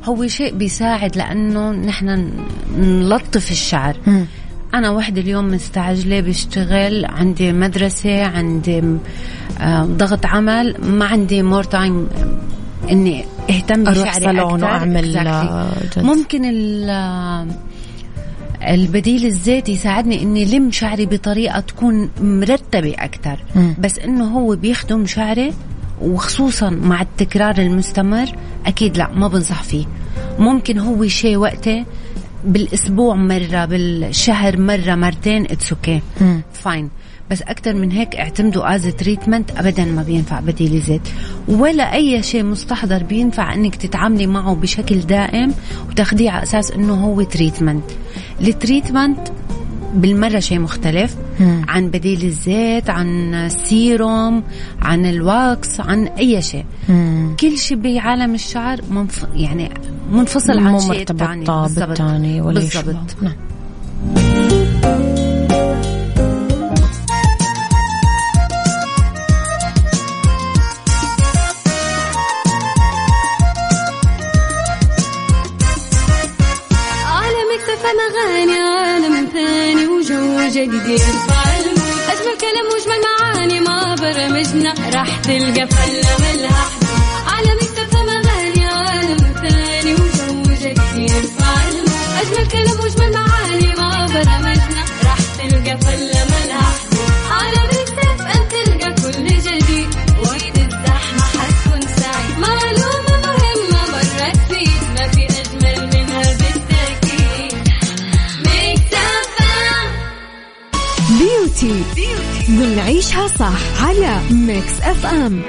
هو 0.04 0.28
شيء 0.28 0.54
بيساعد 0.54 1.18
لأنه 1.18 1.72
نحن 1.72 2.30
نلطف 2.78 3.52
الشعر. 3.52 3.96
مم. 4.08 4.26
أنا 4.74 4.90
وحدة 4.90 5.22
اليوم 5.22 5.48
مستعجلة 5.48 6.20
بشتغل 6.20 7.06
عندي 7.06 7.52
مدرسة 7.52 8.24
عندي 8.24 8.84
آه، 9.62 9.84
ضغط 9.84 10.26
عمل 10.26 10.76
ما 10.84 11.06
عندي 11.06 11.44
more 11.44 11.64
time 11.64 12.08
إني 12.92 13.26
اهتم 13.50 13.88
أروح 13.88 14.20
صالون 14.20 14.64
وأعمل 14.64 15.18
آه، 15.18 15.68
ممكن 15.98 16.42
البديل 18.68 19.26
الزيت 19.26 19.70
يساعدني 19.70 20.24
إني 20.24 20.46
لم 20.46 20.72
شعري 20.72 21.06
بطريقة 21.06 21.60
تكون 21.60 22.10
مرتبة 22.22 22.96
أكثر 23.00 23.40
بس 23.80 24.00
إنه 24.00 24.26
هو 24.26 24.56
بيخدم 24.56 25.06
شعري 25.06 25.54
وخصوصا 26.04 26.70
مع 26.70 27.02
التكرار 27.02 27.58
المستمر 27.58 28.28
أكيد 28.66 28.98
لا 28.98 29.10
ما 29.14 29.28
بنصح 29.28 29.64
فيه. 29.64 29.86
ممكن 30.40 30.80
هو 30.80 31.08
شيء 31.08 31.38
وقته 31.38 31.86
بالأسبوع 32.46 33.16
مرة 33.16 33.66
بالشهر 33.66 34.60
مرة 34.60 34.96
مرتين 34.96 35.44
it's 35.44 35.74
okay 35.74 36.02
fine 36.54 36.90
بس 37.32 37.42
أكثر 37.42 37.74
من 37.74 37.92
هيك 37.92 38.16
اعتمدوا 38.16 38.76
as 38.76 38.88
treatment 38.88 39.52
ابدا 39.52 39.86
ما 39.86 40.04
بينفع 40.04 40.40
بديل 40.40 40.82
زيت. 40.82 41.02
ولا 41.48 41.94
أي 41.94 42.24
شيء 42.24 42.44
مستحضر 42.44 43.04
بينفع 43.04 43.54
إنك 43.54 43.76
تتعاملي 43.76 44.28
معه 44.28 44.56
بشكل 44.56 45.00
دائم 45.00 45.54
وتاخديه 45.90 46.32
على 46.32 46.44
أساس 46.44 46.72
إنه 46.72 46.94
هو 46.94 47.22
treatment 47.22 47.84
ال 48.42 48.49
treatment 48.49 49.20
بالمرة 49.94 50.40
شيء 50.40 50.60
مختلف. 50.60 51.16
مم. 51.40 51.66
عن 51.68 51.90
بديل 51.90 52.24
الزيت 52.24 52.90
عن 52.90 53.34
السيروم 53.34 54.44
عن 54.82 55.06
ال 55.06 55.24
wax 55.24 55.80
عن 55.80 56.08
أي 56.08 56.42
شيء. 56.42 56.66
مم. 56.90 57.36
كل 57.40 57.58
شيء 57.58 57.78
بعالم 57.78 58.34
الشعر 58.34 58.82
منف... 58.92 59.26
يعني 59.34 59.70
منفصل 60.12 60.60
عن 60.60 60.80
شيء 60.80 61.06
ثاني 61.06 61.52
بالثاني 61.88 62.42
بالضبط. 62.42 63.16
نعم. 63.22 64.33
تلقى 85.24 85.68
فلة 85.68 86.16
ملها 86.20 86.66
على 87.28 87.50
مكتب 87.56 87.96
أغاني 87.98 88.66
عالم 88.66 89.18
ثاني 89.18 89.94
وجو 89.94 90.44
جديد 90.44 91.30
أجمل 92.22 92.48
كلام 92.52 92.80
وأجمل 92.80 93.12
معاني 93.14 93.68
ما 93.78 94.06
برمجنا 94.08 94.53
نعيشها 112.94 113.28
صح 113.28 113.84
على 113.86 114.20
ميكس 114.32 114.82
اف 114.82 115.06
ام 115.06 115.42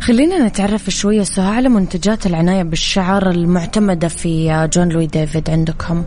خلينا 0.00 0.46
نتعرف 0.46 0.90
شوية 0.90 1.22
سهى 1.22 1.56
على 1.56 1.68
منتجات 1.68 2.26
العناية 2.26 2.62
بالشعر 2.62 3.30
المعتمدة 3.30 4.08
في 4.08 4.68
جون 4.72 4.88
لوي 4.88 5.06
ديفيد 5.06 5.50
عندكم. 5.50 6.04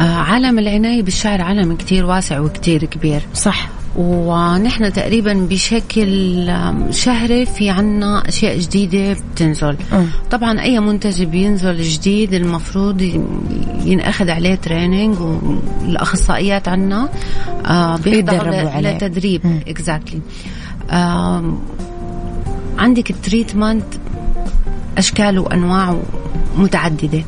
آه، 0.00 0.02
عالم 0.02 0.58
العناية 0.58 1.02
بالشعر 1.02 1.42
عالم 1.42 1.76
كتير 1.76 2.06
واسع 2.06 2.40
وكتير 2.40 2.84
كبير. 2.84 3.20
صح. 3.34 3.77
ونحن 3.98 4.92
تقريبا 4.92 5.32
بشكل 5.32 6.52
شهري 6.90 7.46
في 7.46 7.70
عنا 7.70 8.28
أشياء 8.28 8.58
جديدة 8.58 9.16
بتنزل. 9.34 9.76
م. 9.92 10.04
طبعا 10.30 10.60
أي 10.60 10.80
منتج 10.80 11.22
بينزل 11.22 11.82
جديد 11.82 12.34
المفروض 12.34 13.00
ينأخذ 13.84 14.30
عليه 14.30 14.54
training 14.54 15.16
والأخصائيات 15.20 16.68
عنا 16.68 17.08
آه 17.66 17.96
بيحضروا 17.96 18.80
لتدريب. 18.80 19.62
exactly 19.68 20.20
آه 20.90 21.58
عندك 22.78 23.10
ال 23.10 23.17
treatment 23.17 23.84
أشكال 24.98 25.38
وأنواع 25.38 25.96
متعددة. 26.58 27.18
آه 27.18 27.22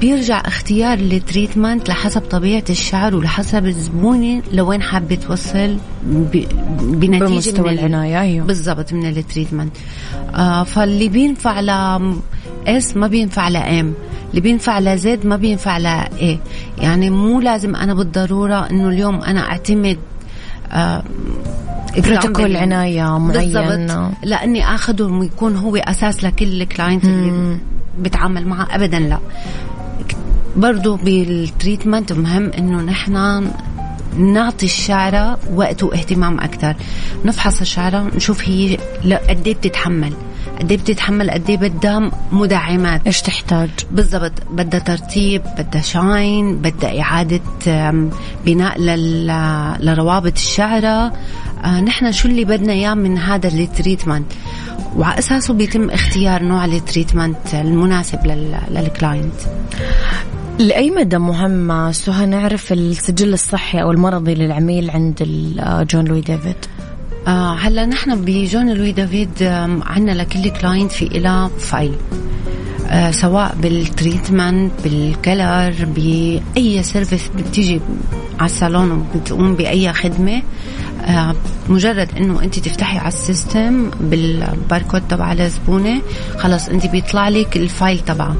بيرجع 0.00 0.40
اختيار 0.40 0.98
ال 0.98 1.07
treatment 1.07 1.88
لحسب 1.88 2.20
طبيعة 2.20 2.64
الشعر 2.70 3.16
ولحسب 3.16 3.66
الزبونة 3.66 4.42
لوين 4.52 4.82
حابة 4.82 5.14
توصل 5.14 5.76
بنتيجة 6.06 7.24
بمستوى 7.24 7.72
من 7.72 7.78
العناية 7.78 8.20
أيوه. 8.20 8.46
بالضبط 8.46 8.92
من 8.92 9.06
ال 9.06 9.13
treatment 9.13 9.76
آه 10.34 10.62
فاللي 10.62 11.08
بينفع 11.08 11.60
ل 11.60 11.70
S 12.66 12.96
ما 12.96 13.06
بينفع 13.06 13.48
ل 13.48 13.71
M 13.71 13.94
اللي 14.30 14.40
بينفع 14.40 14.78
ل 14.78 15.02
Z 15.02 15.26
ما 15.26 15.36
بينفع 15.36 15.78
ل 15.78 16.08
A 16.08 16.38
يعني 16.78 17.10
مو 17.10 17.40
لازم 17.40 17.76
أنا 17.76 17.94
بالضرورة 17.94 18.70
إنه 18.70 18.88
اليوم 18.88 19.22
أنا 19.22 19.40
أعتمد 19.40 19.98
آه 20.72 21.02
بروتوكول 21.98 22.56
عناية 22.56 23.18
معين 23.18 23.52
بالضبط. 23.52 24.10
لأني 24.22 24.74
اخذه 24.74 25.02
ويكون 25.02 25.56
هو 25.56 25.76
أساس 25.76 26.24
لكل 26.24 26.62
ال 26.62 26.68
client 26.68 27.04
اللي 27.04 27.58
بتعامل 27.98 28.46
معه 28.46 28.68
ابدا 28.74 28.98
لا. 28.98 29.18
برضو 30.56 30.96
بال 30.96 31.17
treatment 31.17 32.12
مهم 32.12 32.50
إنه 32.58 32.80
نحن 32.82 33.46
نعطي 34.18 34.66
الشعرة 34.66 35.38
وقت 35.54 35.82
واهتمام 35.82 36.40
أكثر 36.40 36.74
نفحص 37.24 37.60
الشعرة 37.60 38.10
نشوف 38.16 38.48
هي 38.48 38.76
قد 39.28 39.46
إيه 39.46 39.54
بتتحمل. 39.54 40.12
قد 40.60 40.70
إيه 40.70 40.78
بتتحمل 40.78 41.30
قد 41.30 41.50
إيه 41.50 41.56
بدها 41.56 42.10
مدعمات 42.32 43.00
إيش 43.06 43.22
تحتاج؟ 43.22 43.70
بالضبط. 43.90 44.32
بدها 44.50 44.80
ترتيب 44.80 45.42
بدها 45.58 45.80
shine 45.80 46.56
بدها 46.56 47.00
إعادة 47.00 47.40
بناء 48.46 48.78
لروابط 49.80 50.32
الشعرة 50.32 51.12
آه 51.64 51.80
نحن 51.80 52.12
شو 52.12 52.28
اللي 52.28 52.44
بدنا 52.44 52.72
إياه 52.72 52.94
من 52.94 53.18
هذا 53.18 53.48
ال 53.48 53.56
treatment 53.56 54.26
وعلى 54.96 55.18
أساسه 55.18 55.54
بيتم 55.54 55.90
اختيار 55.90 56.42
نوع 56.42 56.64
ال 56.64 56.73
treatment 56.73 57.54
المناسب 57.54 58.18
لل 58.70 58.86
client 58.86 59.34
لأي 60.58 60.90
مدى 60.90 61.18
مهم 61.18 61.92
سهى 61.92 62.26
نعرف 62.26 62.72
السجل 62.72 63.32
الصحي 63.32 63.82
أو 63.82 63.90
المرضي 63.90 64.34
للعميل 64.34 64.90
عند 64.90 65.22
جون 65.90 66.04
لوي 66.04 66.20
ديفيد؟ 66.20 66.56
آه 67.26 67.54
هلا 67.54 67.86
نحن 67.86 68.24
بجون 68.24 68.72
لوي 68.74 68.92
ديفيد 68.92 69.42
عندنا 69.86 70.12
لكل 70.12 70.48
client 70.48 70.92
في 70.92 71.06
إلها 71.06 71.50
file. 71.58 71.94
آه 72.88 73.10
سواء 73.10 73.56
بال 73.62 73.82
treatment 73.82 74.72
بال 74.84 75.10
color 75.10 75.74
بأي 75.84 76.82
service 76.82 77.28
بتيجي 77.38 77.80
على 78.38 78.46
الصالون 78.46 79.06
وبتقوم 79.14 79.54
بأي 79.54 79.92
خدمة. 79.92 80.36
آه 80.36 80.42
مجرد 81.68 82.08
إنه 82.16 82.42
انت 82.42 82.58
تفتحي 82.58 82.98
على 82.98 83.08
ال 83.08 83.20
system 83.20 83.90
بالباركود 84.00 85.02
تبع 85.08 85.32
الزبونه 85.32 86.02
خلص 86.38 86.68
انت 86.68 86.86
بيطلع 86.86 87.28
لك 87.28 87.56
ال 87.56 87.64
file 87.64 87.98
تبعها 87.98 88.36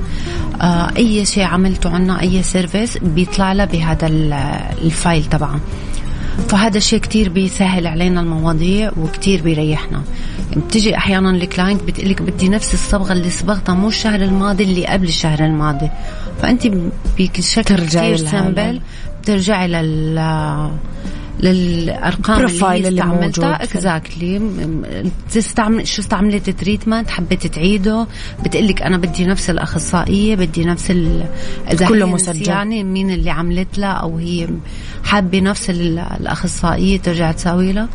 آه 0.60 0.90
أي 0.96 1.24
شيء 1.24 1.44
عملته 1.44 1.90
عنا 1.90 2.20
أي 2.20 2.42
service 2.42 2.98
بيطلع 2.98 3.52
لها 3.52 3.64
بهذا 3.64 4.06
ال 4.82 4.91
file 4.91 5.24
تبعها 5.24 5.60
فهذا 6.48 6.78
الشيء 6.78 6.98
كتير 6.98 7.28
بيسهل 7.28 7.86
علينا 7.86 8.20
المواضيع 8.20 8.90
وكتير 8.96 9.42
بيريحنا. 9.42 10.02
بتجي 10.56 10.96
أحيانا 10.96 11.30
ال 11.30 11.38
client 11.38 11.82
بتقلك 11.82 12.22
بدي 12.22 12.48
نفس 12.48 12.74
الصبغة 12.74 13.12
اللي 13.12 13.30
صبغتها 13.30 13.74
مو 13.74 13.88
الشهر 13.88 14.22
الماضي 14.22 14.64
اللي 14.64 14.86
قبل 14.86 15.08
الشهر 15.08 15.44
الماضي. 15.44 15.90
فانت 16.42 16.66
بشكل 17.18 17.86
كتير 17.86 18.16
simple 18.16 18.80
بترجعي 19.22 19.68
لل 19.68 20.18
للأرقام 21.40 22.46
اللي, 22.46 22.76
اللي 22.76 22.88
استعملتها 22.88 23.62
exactly 23.62 24.42
تستعمل 25.30 25.86
شو 25.86 26.02
استعملت 26.02 26.50
treatment 26.50 27.10
حبيت 27.10 27.46
تعيده. 27.46 28.06
بتقلك 28.44 28.82
أنا 28.82 28.96
بدي 28.96 29.26
نفس 29.26 29.50
الأخصائية 29.50 30.36
بدي 30.36 30.64
نفس 30.64 30.90
ال... 30.90 31.24
كله 31.88 32.06
مسجل. 32.06 32.48
يعني 32.48 32.84
مين 32.84 33.10
اللي 33.10 33.30
عملت 33.30 33.78
لها 33.78 33.92
أو 33.92 34.18
هي 34.18 34.48
حابة 35.04 35.40
نفس 35.40 35.70
الأخصائية 35.70 37.00
ترجع 37.00 37.32
تساوي 37.32 37.72
لها. 37.72 37.88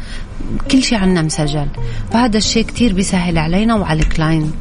كل 0.72 0.84
شيء 0.84 0.98
عندنا 0.98 1.22
مسجل. 1.22 1.68
فهذا 2.12 2.38
الشيء 2.38 2.66
كتير 2.66 2.94
بيسهل 2.94 3.38
علينا 3.38 3.76
وعلى 3.76 4.00
الكلاينت 4.00 4.54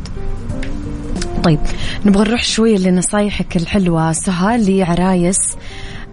طيب 1.44 1.58
نبغى 2.06 2.28
نروح 2.28 2.44
شوي 2.44 2.78
لنصايحك 2.78 3.56
الحلوة. 3.56 4.12
سهى 4.12 4.58
لعرايس 4.58 5.56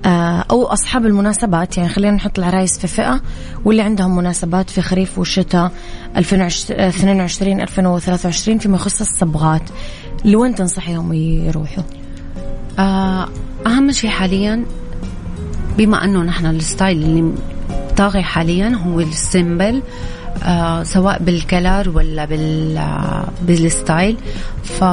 آه، 0.06 0.45
أو 0.51 0.66
أصحاب 0.66 1.06
المناسبات 1.06 1.78
يعني 1.78 1.89
خلينا 1.89 2.16
نحط 2.16 2.39
العرايس 2.39 2.80
في 2.80 2.88
فئة 2.88 3.22
واللي 3.66 3.82
عندهم 3.82 4.16
مناسبات 4.16 4.70
في 4.70 4.82
خريف 4.82 5.20
وشتاء 5.20 5.72
2022 6.18 7.62
2023 7.62 8.58
فيما 8.58 8.76
يخص 8.76 9.01
الصبغات 9.01 9.62
لوين 10.26 10.56
تنصحيهم 10.56 11.14
يروحوا؟ 11.14 11.84
آه، 12.80 13.28
أهم 13.68 13.91
شيء 13.91 14.10
حاليا 14.10 14.66
بما 15.78 16.03
أنه 16.03 16.22
نحن 16.24 16.45
ال 16.45 16.55
style 16.55 17.03
اللي 17.03 17.34
طاغي 17.97 18.24
حاليا 18.24 18.70
هو 18.70 18.99
ال 18.99 19.11
simple 19.11 19.82
آه 20.43 20.84
سواء 20.84 21.24
بال 21.24 21.42
color 21.42 21.89
ولا 21.95 22.26
بال 22.26 22.82
بال 23.41 23.63
style 23.63 24.18
ف 24.64 24.84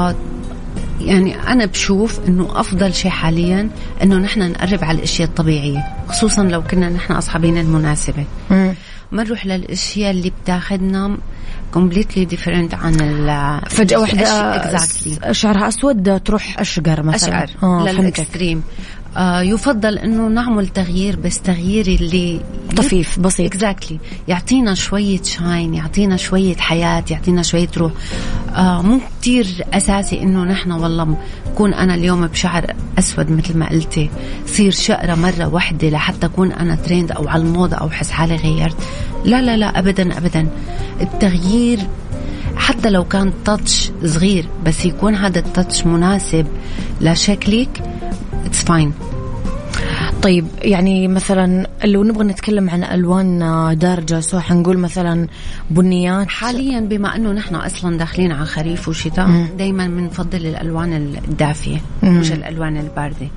يعني 1.00 1.36
أنا 1.52 1.66
بشوف 1.66 2.20
إنه 2.28 2.60
أفضل 2.60 2.94
شيء 2.94 3.10
حاليا 3.10 3.70
إنه 4.02 4.16
نحن 4.18 4.50
نقرب 4.50 4.84
على 4.84 4.98
الأشياء 4.98 5.28
الطبيعية 5.28 5.84
خصوصا 6.08 6.42
لو 6.42 6.62
كنا 6.62 6.88
نحن 6.88 7.12
أصحاب 7.12 7.58
المناسبة. 7.58 8.24
ما 9.12 9.22
نروح 9.22 9.46
للأشياء 9.46 10.10
اللي 10.10 10.32
بتاخذنا 10.42 11.16
completely 11.74 12.24
different 12.24 12.74
عن 12.74 13.00
ال 13.00 13.60
فجأة 13.70 13.98
واحدة 13.98 14.22
شعرها 15.32 15.68
أسود 15.68 16.20
تروح 16.20 16.60
أشقر 16.60 17.02
مثلا. 17.02 17.44
أشقر 17.44 17.56
آه 17.62 17.92
لل 17.92 18.08
extreme 18.08 18.62
يفضل 19.18 19.98
إنه 19.98 20.28
نعمل 20.28 20.68
تغيير 20.68 21.16
بس 21.16 21.40
تغيير 21.40 21.86
اللي 21.86 22.40
طفيف 22.76 23.18
بسيط. 23.18 23.46
exactly 23.46 23.98
exactly. 23.98 24.28
يعطينا 24.28 24.74
شوية 24.74 25.22
shine 25.22 25.74
يعطينا 25.74 26.16
شوية 26.16 26.56
حياة 26.56 27.04
يعطينا 27.10 27.42
شوية 27.42 27.68
روح. 27.76 27.92
آه 28.56 28.82
مو 28.82 29.00
كتير 29.20 29.46
أساسي 29.72 30.22
إنه 30.22 30.44
نحن 30.44 30.72
والله 30.72 31.16
كون 31.54 31.74
أنا 31.74 31.94
اليوم 31.94 32.26
بشعر 32.26 32.74
أسود 32.98 33.30
مثل 33.30 33.58
ما 33.58 33.68
قلتي. 33.68 34.10
صير 34.46 34.70
شقرة 34.70 35.14
مرة 35.14 35.46
واحدة 35.46 35.88
لحتى 35.88 36.26
أكون 36.26 36.52
أنا 36.52 36.74
تريند 36.74 37.12
أو 37.12 37.28
على 37.28 37.42
الموضة 37.42 37.76
أو 37.76 37.88
احس 37.88 38.10
حالي 38.10 38.36
غيرت. 38.36 38.76
لا 39.24 39.42
لا 39.42 39.56
لا 39.56 39.78
ابدا 39.78 40.18
ابدا. 40.18 40.48
التغيير 41.00 41.78
حتى 42.56 42.90
لو 42.90 43.04
كان 43.04 43.32
touch 43.44 43.90
صغير 44.04 44.46
بس 44.64 44.84
يكون 44.84 45.14
هذا 45.14 45.38
ال 45.38 45.46
touch 45.46 45.86
مناسب 45.86 46.46
لشكلك 47.00 47.82
it's 48.52 48.64
fine 48.64 48.92
طيب 50.22 50.46
يعني 50.62 51.08
مثلا 51.08 51.66
لو 51.84 52.04
نبغى 52.04 52.24
نتكلم 52.24 52.70
عن 52.70 52.84
ألوان 52.84 53.38
دارجة 53.78 54.20
so 54.20 54.40
حنقول 54.40 54.78
مثلا 54.78 55.26
بنيات. 55.70 56.28
حاليا 56.28 56.80
بما 56.80 57.16
أنه 57.16 57.32
نحن 57.32 57.54
أصلا 57.54 57.98
داخلين 57.98 58.32
على 58.32 58.46
خريف 58.46 58.88
وشتاء 58.88 59.46
دائما 59.58 59.86
بنفضل 59.86 60.46
الألوان 60.46 60.92
الدافية 61.28 61.80
مم. 62.02 62.20
مش 62.20 62.32
الألوان 62.32 62.76
الباردة. 62.76 63.28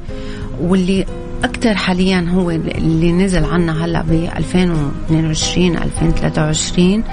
واللي 0.62 1.06
أكثر 1.44 1.76
حاليا 1.76 2.28
هو 2.30 2.52
اللي 2.52 3.12
نزل 3.12 3.46
عندنا 3.46 3.86
هلأ 3.86 4.02
ب 4.02 4.12
2022 4.38 5.78
2023 5.78 7.04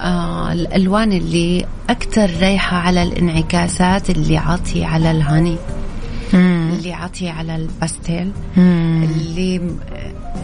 آه 0.00 0.52
الألوان 0.52 1.12
اللي 1.12 1.66
أكثر 1.90 2.30
رايحة 2.40 2.76
على 2.76 3.02
الانعكاسات 3.02 4.10
اللي 4.10 4.36
عاطية 4.36 4.86
على 4.86 5.10
ال 5.10 5.17
honey. 5.17 5.56
اللي 6.34 6.92
عاطيه 6.92 7.30
على 7.30 7.56
الباستيل 7.56 8.32
اللي 8.56 9.60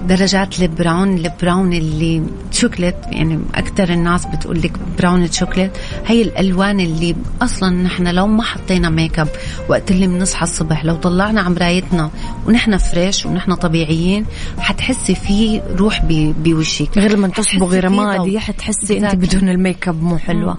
درجات 0.09 0.61
ال 0.61 0.70
brown 0.70 1.19
ال 1.19 1.28
brown 1.28 1.73
اللي 1.73 2.23
شوكليت 2.51 2.97
يعني 3.07 3.39
أكثر 3.55 3.89
الناس 3.93 4.27
بتقول 4.27 4.63
لك 4.63 4.73
brown 4.99 5.33
chocolate 5.33 5.71
هي 6.07 6.23
الألوان 6.23 6.81
اللي 6.81 7.17
أصلا 7.43 7.71
نحن 7.71 8.09
لو 8.09 8.27
ما 8.27 8.43
حطينا 8.43 8.91
ميك 8.91 9.19
اب 9.19 9.29
وقت 9.69 9.91
اللي 9.91 10.07
بنصحى 10.07 10.43
الصبح 10.43 10.85
لو 10.85 10.97
طلعنا 10.97 11.41
عمرايتنا 11.41 12.11
ونحن 12.47 12.77
fresh 12.77 13.27
ونحن 13.27 13.55
طبيعيين 13.55 14.27
حتحسي 14.59 15.15
في 15.15 15.61
روح 15.77 16.03
بوشك. 16.09 16.99
غير 16.99 17.13
لما 17.13 17.29
تصبغي 17.29 17.81
رمادي 17.81 18.41
حتحسي 18.41 18.99
أنت 18.99 19.15
بدون 19.15 19.49
الميك 19.49 19.89
اب 19.89 20.03
مو 20.03 20.19
حلوة. 20.19 20.59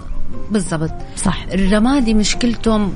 بالضبط. 0.50 0.92
صح. 1.16 1.46
الرمادي 1.52 2.14
مشكلته 2.14 2.90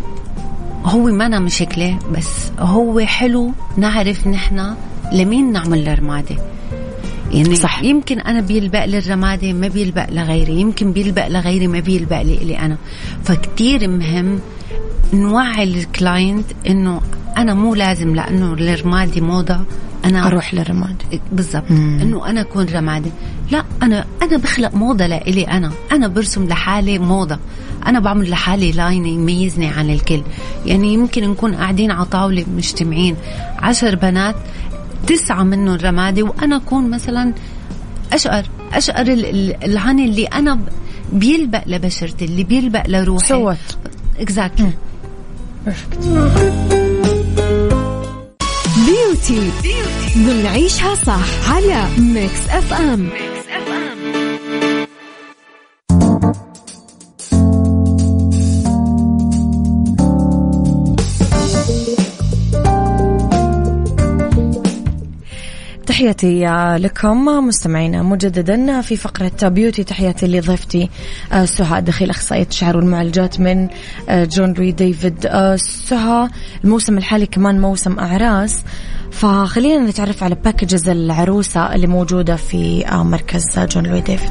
هو 0.85 1.03
ما 1.03 1.26
أنا 1.26 1.39
مشكلة 1.39 1.99
بس 2.16 2.51
هو 2.59 3.01
حلو 3.01 3.53
نعرف 3.76 4.26
نحن 4.26 4.74
لمين 5.12 5.53
نعمل 5.53 5.89
الرمادة. 5.89 6.37
يعني 7.32 7.57
صح. 7.57 7.82
يمكن 7.82 8.20
أنا 8.20 8.41
بيلبق 8.41 8.85
للرمادة 8.85 9.53
ما 9.53 9.68
بيلبق 9.68 10.11
لغيري 10.11 10.61
يمكن 10.61 10.93
بيلبق 10.93 11.28
لغيري 11.28 11.66
ما 11.66 11.80
بيلبق 11.80 12.22
لي, 12.22 12.37
لي 12.37 12.59
أنا. 12.59 12.76
فكتير 13.24 13.89
مهم 13.89 14.41
نوعي 15.12 15.64
ال 15.64 15.76
client 15.76 16.46
إنه 16.66 17.01
أنا 17.37 17.55
مو 17.55 17.74
لازم 17.74 18.14
لأنه 18.14 18.53
الرمادي 18.53 19.20
موضة. 19.20 19.61
أنا 20.05 20.26
أروح 20.26 20.55
للرمادي 20.55 21.20
بالضبط. 21.32 21.70
إنه 21.70 22.30
أنا 22.30 22.41
أكون 22.41 22.66
رمادي 22.74 23.11
لا 23.51 23.64
أنا 23.82 24.05
أنا 24.22 24.37
بخلق 24.37 24.74
موضة 24.74 25.07
لإلي 25.07 25.43
أنا. 25.45 25.72
أنا 25.93 26.09
برسم 26.09 26.45
لحالي 26.45 26.99
موضة. 26.99 27.39
أنا 27.87 28.01
بعمل 28.01 28.30
لحالي 28.30 28.72
line 28.72 29.07
يميزني 29.07 29.66
عن 29.66 29.91
الكل. 29.91 30.22
يعني 30.66 30.95
يمكن 30.95 31.30
نكون 31.30 31.55
قاعدين 31.55 31.91
على 31.91 32.05
طاولة 32.05 32.45
مجتمعين. 32.57 33.16
عشر 33.59 33.95
بنات 33.95 34.37
تسعة 35.07 35.43
منهم 35.43 35.78
رمادي 35.82 36.22
وأنا 36.22 36.57
أكون 36.57 36.91
مثلا 36.91 37.32
أشقر. 38.12 38.45
أشقر 38.72 39.07
ال 39.64 39.71
honey 39.71 40.05
اللي 40.05 40.24
أنا 40.24 40.61
بيلبق 41.12 41.62
لبشرتي 41.66 42.24
اللي 42.24 42.45
بيلبق 42.45 42.82
لروحي. 42.87 43.28
suit. 43.28 43.57
Exactly 44.18 44.70
Beauty 48.86 49.50
بنعيشها 50.16 50.95
صح 50.95 51.51
على 51.53 51.87
ميكس 51.99 52.49
اف 52.51 52.72
ام 52.72 53.01
ميكس 53.01 53.34
تحياتي 66.05 66.44
لكم 66.78 67.24
مستمعينا 67.24 68.02
مجددا 68.02 68.80
في 68.80 68.96
فقرة 68.96 69.48
beauty 69.48 69.84
تحياتي 69.84 70.26
لضيفتي 70.26 70.90
آه، 71.32 71.44
سهى 71.44 71.80
دخيل 71.80 72.11
أخصائية 72.11 72.46
الشعر 72.46 72.76
والمعالجات 72.76 73.40
من 73.40 73.68
آه، 74.09 74.24
جون 74.24 74.52
لوي 74.52 74.72
ديفيد. 74.72 75.26
آه، 75.26 75.57
سهى 75.57 76.28
الموسم 76.64 76.98
الحالي 76.98 77.26
كمان 77.26 77.61
موسم 77.61 77.98
أعراس. 77.98 78.62
فخلينا 79.14 79.90
نتعرف 79.90 80.22
على 80.24 80.34
packages 80.34 80.88
العروسة 80.88 81.74
اللي 81.74 81.86
موجودة 81.86 82.36
في 82.36 82.84
مركز 82.92 83.58
جون 83.58 83.86
لوي 83.86 84.00
ديفيد 84.00 84.30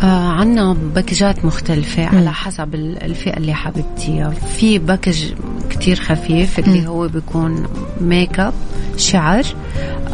آه 0.00 0.28
عنا 0.28 0.72
packageات 0.72 1.44
مختلفة 1.44 2.02
م. 2.02 2.16
على 2.16 2.32
حسب 2.32 2.74
الفئة 2.74 3.36
اللي 3.36 3.54
حبيبتيها 3.54 4.30
في 4.30 4.78
package 4.78 5.24
كتير 5.70 5.96
خفيف 6.00 6.58
اللي 6.58 6.80
م. 6.80 6.86
هو 6.86 7.08
بيكون 7.08 7.66
ميك 8.00 8.40
اب 8.40 8.54
شعر 8.96 9.44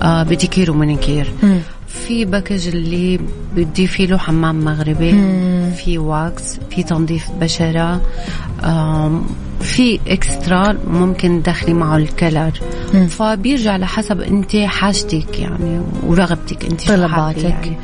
آه 0.02 0.22
pedicure 0.22 0.70
و 0.70 0.77
manicure 0.77 1.32
في 1.88 2.24
package 2.24 2.68
اللي 2.68 3.20
بدي 3.56 3.86
فيه 3.86 4.06
له 4.06 4.18
حمام 4.18 4.64
مغربي 4.64 5.12
مم. 5.12 5.70
في 5.76 5.98
wax 5.98 6.58
في 6.70 6.82
تنظيف 6.82 7.30
بشرة 7.40 8.00
في 9.60 10.00
extra 10.06 10.78
ممكن 10.86 11.42
تدخلي 11.42 11.74
معه 11.74 11.96
ال 11.96 12.04
color. 12.04 12.52
فبيرجع 13.08 13.76
لحسب 13.76 14.20
انت 14.20 14.56
حاجتك 14.56 15.38
يعني 15.38 15.80
ورغبتك 16.06 16.64
انت 16.64 16.88
طلباتك. 16.88 17.44
يعني. 17.44 17.76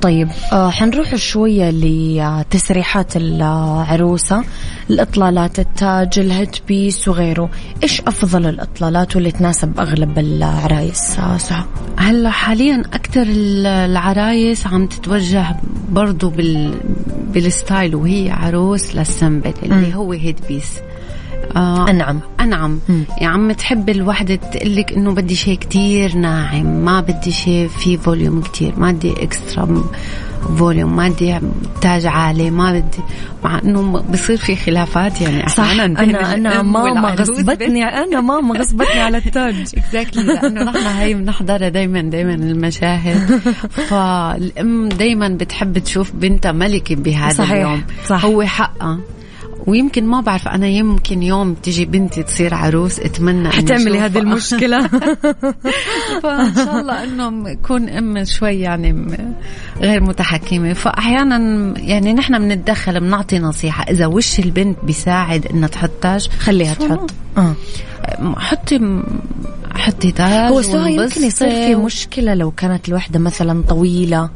طيب 0.00 0.28
آه 0.52 0.70
حنروح 0.70 1.16
شوية 1.16 1.70
لتسريحات 1.70 3.16
العروسة 3.16 4.44
الإطلالات 4.90 5.58
التاج 5.58 6.18
ال 6.18 6.26
head 6.26 6.56
piece 6.68 7.08
وغيره. 7.08 7.50
إيش 7.82 8.00
أفضل 8.00 8.46
الإطلالات 8.46 9.16
واللي 9.16 9.30
تناسب 9.30 9.80
أغلب 9.80 10.18
العرايس؟ 10.18 11.18
آه 11.18 11.36
سهى 11.36 11.64
هلا 11.96 12.30
حاليا 12.30 12.82
أكثر 12.92 13.26
العرايس 13.28 14.66
عم 14.66 14.86
تتوجه 14.86 15.56
برضو 15.90 16.30
بال 16.30 16.74
بال 17.34 17.51
style 17.51 17.94
وهي 17.94 18.30
عروس 18.30 18.94
لل 18.94 19.09
simple 19.09 19.54
اللي 19.62 19.94
هو 19.94 20.12
head 20.12 20.40
piece. 20.48 20.72
آه 21.58 21.90
أنعم. 21.90 22.20
أنعم. 22.40 22.78
مم. 22.88 23.04
يعني 23.20 23.34
عم 23.34 23.52
تحب 23.52 23.88
الوحدة 23.88 24.34
تقلك 24.34 24.92
إنه 24.92 25.14
بدي 25.14 25.34
شيء 25.34 25.58
كتير 25.58 26.16
ناعم 26.16 26.66
ما 26.84 27.00
بدي 27.00 27.30
شيء 27.30 27.68
فيه 27.68 27.96
volume 27.96 28.40
كتير 28.40 28.72
ما 28.76 28.92
بدي 28.92 29.12
extra 29.22 29.84
volume 30.58 30.96
ما 30.96 31.08
بدي 31.08 31.38
تاج 31.80 32.06
عالي 32.06 32.50
ما 32.50 32.72
بدي 32.72 33.02
مع 33.44 33.58
إنه 33.58 34.04
بصير 34.12 34.36
في 34.36 34.56
خلافات 34.56 35.20
يعني 35.20 35.48
صح. 35.48 35.70
أنا 35.70 35.84
أنا 36.34 36.62
ماما 36.78 37.08
غصبتني 37.08 37.84
أنا 37.84 38.20
ماما 38.20 38.58
غصبتني 38.58 39.00
على 39.00 39.18
التاج. 39.18 39.54
exactly 39.78 40.22
لأنه 40.22 40.64
نحن 40.64 40.86
هي 40.86 41.14
بنحضرها 41.14 41.68
دائما 41.68 42.02
دائما 42.02 42.34
المشاهد. 42.34 43.40
فالأم 43.90 44.88
دائما 44.88 45.28
بتحب 45.28 45.78
تشوف 45.78 46.12
بنتها 46.14 46.52
ملكة 46.52 46.94
بهذا 46.94 47.32
صحيح. 47.32 47.52
اليوم. 47.52 47.82
صح. 48.06 48.24
هو 48.24 48.42
حقها. 48.42 48.98
ويمكن 49.66 50.06
ما 50.06 50.20
بعرف 50.20 50.48
أنا 50.48 50.66
يمكن 50.66 51.22
يوم 51.22 51.54
تيجي 51.54 51.84
بنتي 51.84 52.22
تصير 52.22 52.54
عروس 52.54 53.00
أتمنى 53.00 53.50
حتعملي 53.50 53.98
هذه 53.98 54.18
المشكلة. 54.18 54.86
فإن 56.22 56.54
شاء 56.54 56.80
الله 56.80 57.04
إنه 57.04 57.54
كون 57.54 57.88
أم 57.88 58.24
شوي 58.24 58.60
يعني 58.60 59.16
غير 59.80 60.02
متحكمة. 60.02 60.72
فأحيانا 60.72 61.38
يعني 61.78 62.12
نحن 62.12 62.38
بنتدخل 62.38 63.00
بنعطي 63.00 63.38
نصيحة. 63.38 63.84
إذا 63.84 64.06
وش 64.06 64.38
البنت 64.38 64.78
بيساعد 64.82 65.46
إنها 65.46 65.68
تحط 65.68 65.90
تاج 66.02 66.28
خليها 66.28 66.74
تحط. 66.74 67.10
آه. 67.38 67.54
حطي 68.36 69.02
حطي 69.74 70.12
تاج 70.12 70.52
هو 70.52 70.62
سؤال 70.62 70.90
يمكن 70.90 71.24
يصير 71.24 71.50
في 71.50 71.74
مشكلة 71.74 72.34
لو 72.34 72.50
كانت 72.50 72.88
الوحدة 72.88 73.18
مثلا 73.18 73.62
طويلة 73.62 74.30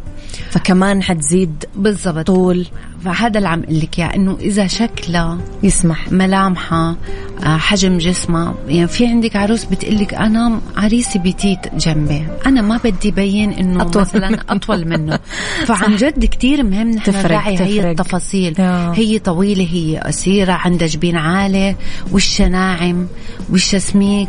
فكمان 0.51 1.03
حتزيد 1.03 1.65
بالضبط. 1.77 2.27
طول. 2.27 2.67
فهذا 3.05 3.39
اللي 3.39 3.49
عم 3.49 3.63
أقول 3.63 3.81
لك 3.81 3.99
إياه 3.99 4.15
إنه 4.15 4.37
إذا 4.41 4.67
شكلها 4.67 5.39
يسمح. 5.63 6.13
ملامحها 6.13 6.97
آه، 7.45 7.57
حجم 7.57 7.99
جسمها 7.99 8.55
يعني 8.69 8.89
في 8.89 9.07
عندك 9.07 9.37
عروس 9.37 9.65
بتقلك 9.65 10.15
أنا 10.15 10.61
عريسي 10.77 11.19
بتيت 11.19 11.75
جنبي 11.75 12.27
أنا 12.47 12.63
ما 12.63 12.81
بدي 12.85 13.11
بين 13.11 13.51
إنه 13.53 13.83
أطول. 13.83 14.03
مثلا 14.03 14.39
أطول 14.49 14.89
منه. 14.89 15.19
فعن 15.67 15.97
جد 15.97 16.25
كثير 16.25 16.63
مهم 16.63 16.91
نحن 16.91 17.11
نراعي 17.11 17.59
هي 17.59 17.91
التفاصيل. 17.91 18.61
أوه. 18.61 18.95
هي 18.95 19.19
طويلة 19.19 19.69
هي 19.71 19.99
قصيرة 19.99 20.53
عندها 20.53 20.89
جبين 20.89 21.17
عالي 21.17 21.77
وشها 22.13 22.49
ناعم 22.49 23.07
وشها 23.53 23.79
سميك 23.79 24.29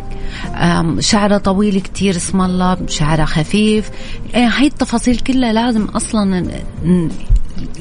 شعرها 0.99 1.37
طويل 1.37 1.81
كتير 1.81 2.15
اسم 2.15 2.41
الله 2.41 2.77
شعرها 2.87 3.25
خفيف. 3.25 3.89
هي 4.33 4.67
التفاصيل 4.67 5.17
كلها 5.17 5.53
لازم 5.53 5.85
أصلا 5.85 6.47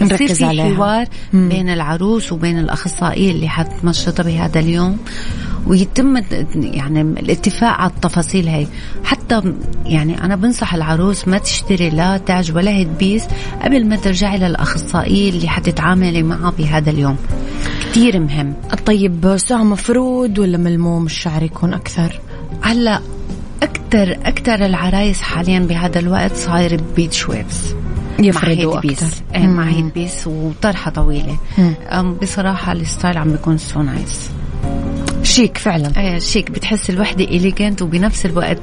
نركز 0.00 0.38
في 0.38 0.44
عليها. 0.44 0.74
حوار 0.74 1.06
مم. 1.32 1.48
بين 1.48 1.68
العروس 1.68 2.32
وبين 2.32 2.58
الأخصائية 2.58 3.30
اللي 3.30 3.48
حتنشطها 3.48 4.22
بهذا 4.22 4.60
اليوم 4.60 4.98
ويتم 5.66 6.22
يعني 6.54 7.00
الاتفاق 7.00 7.70
على 7.70 7.90
التفاصيل 7.90 8.48
هي 8.48 8.66
حتى 9.04 9.42
يعني 9.86 10.24
أنا 10.24 10.36
بنصح 10.36 10.74
العروس 10.74 11.28
ما 11.28 11.38
تشتري 11.38 11.90
لا 11.90 12.16
تاج 12.16 12.52
ولا 12.52 12.70
هيد 12.70 12.98
بيس 12.98 13.24
قبل 13.62 13.86
ما 13.86 13.96
ترجعي 13.96 14.38
للاخصائيه 14.38 15.30
اللي 15.30 15.48
حتتعاملي 15.48 16.22
معها 16.22 16.52
بهذا 16.58 16.90
اليوم. 16.90 17.16
كثير 17.90 18.20
مهم. 18.20 18.54
طيب 18.86 19.36
سهى 19.36 19.64
مفرود 19.64 20.38
ولا 20.38 20.58
ملموم 20.58 21.06
الشعر 21.06 21.42
يكون 21.42 21.74
أكثر؟ 21.74 22.20
هلأ 22.62 23.00
أكثر 23.62 24.12
أكثر 24.24 24.66
العرايس 24.66 25.20
حاليا 25.20 25.58
بهذا 25.58 25.98
الوقت 25.98 26.36
صاير 26.36 26.80
beach 26.96 27.28
waves. 27.28 27.74
يفردوا 28.18 28.78
أكثر 28.78 29.06
إيه 29.34 29.46
مع 29.46 29.64
head 29.64 29.92
piece 29.94 30.26
وطرحة 30.26 30.90
طويلة. 30.90 31.36
بصراحة 32.22 32.72
ال 32.72 32.80
style 32.80 33.18
عم 33.18 33.32
بيكون 33.32 33.58
so 33.58 33.82
nice 33.82 34.30
chic 35.22 35.58
فعلا. 35.58 35.92
إيه 35.96 36.18
شيك. 36.18 36.50
بتحس 36.50 36.90
الوحدة 36.90 37.24
elegant 37.24 37.82
وبنفس 37.82 38.26
الوقت 38.26 38.58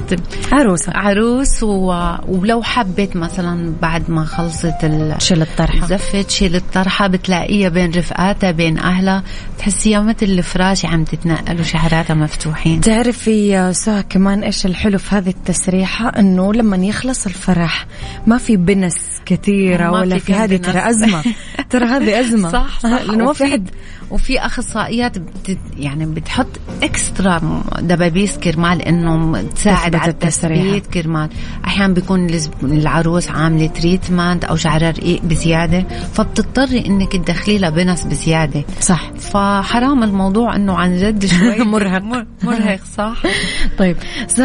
عروسة. 0.51 0.91
عروس 0.95 1.63
و... 1.63 1.93
ولو 2.27 2.63
حبت 2.63 3.15
مثلا 3.15 3.73
بعد 3.81 4.11
ما 4.11 4.25
خلصت 4.25 4.83
ال... 4.83 5.15
شيل 5.21 5.41
الطرحة. 5.41 5.87
زفت 5.87 6.15
تشيل 6.15 6.55
الطرحة 6.55 7.07
بتلاقيها 7.07 7.69
بين 7.69 7.91
رفقاتها 7.91 8.51
بين 8.51 8.77
أهلها. 8.77 9.23
تحسيها 9.57 10.01
مثل 10.01 10.25
الفراش 10.25 10.85
عم 10.85 11.03
تتنقل 11.03 11.59
وشعراتها 11.59 12.13
مفتوحين. 12.13 12.81
تعرفي 12.81 13.47
يا 13.47 13.71
سهى 13.71 14.03
كمان 14.03 14.43
إيش 14.43 14.65
الحلو 14.65 14.97
في 14.97 15.15
هذه 15.15 15.29
التسريحة؟ 15.29 16.09
إنه 16.09 16.53
لما 16.53 16.77
يخلص 16.77 17.25
الفرح 17.25 17.85
ما 18.27 18.37
في 18.37 18.57
بنس 18.57 18.95
كثيرة 19.25 19.91
ولا 19.91 20.17
في, 20.17 20.25
في 20.25 20.33
هذه 20.33 20.57
ترى 20.57 20.89
أزمة. 20.89 21.23
ترى 21.69 21.85
هذه 21.85 22.19
أزمة. 22.19 22.51
صح, 22.59 22.79
صح 22.79 22.89
لأنه 22.89 23.25
ما 23.25 23.33
في 23.33 23.45
حد 23.45 23.69
وفي 24.11 24.39
أخصائيات 24.39 25.17
بت 25.17 25.57
يعني 25.77 26.05
بتحط 26.05 26.47
extra 26.83 27.63
دبابيس 27.79 28.37
كرمال 28.37 28.81
إنه 28.81 29.41
تساعد 29.41 29.95
على 29.95 30.11
التثبيت 30.11 30.87
كرمال. 30.87 31.29
أحيانا 31.65 31.93
بيكون 31.93 32.27
العروس 32.63 33.29
عاملة 33.29 33.67
treatment 33.67 34.43
أو 34.43 34.55
شعرها 34.55 34.91
رقيق 34.91 35.21
بزيادة 35.21 35.85
فبتضطري 36.13 36.85
إنك 36.85 37.11
تدخلي 37.11 37.57
لها 37.57 37.69
بنس 37.69 38.03
بزيادة. 38.03 38.63
صح. 38.81 39.11
فحرام 39.11 40.03
الموضوع 40.03 40.55
إنه 40.55 40.73
عن 40.73 40.97
جد 40.97 41.25
شوي 41.39 41.59
مرهق. 41.59 42.03
مرهق 42.43 42.79
صح؟ 42.97 43.23
طيب 43.79 43.97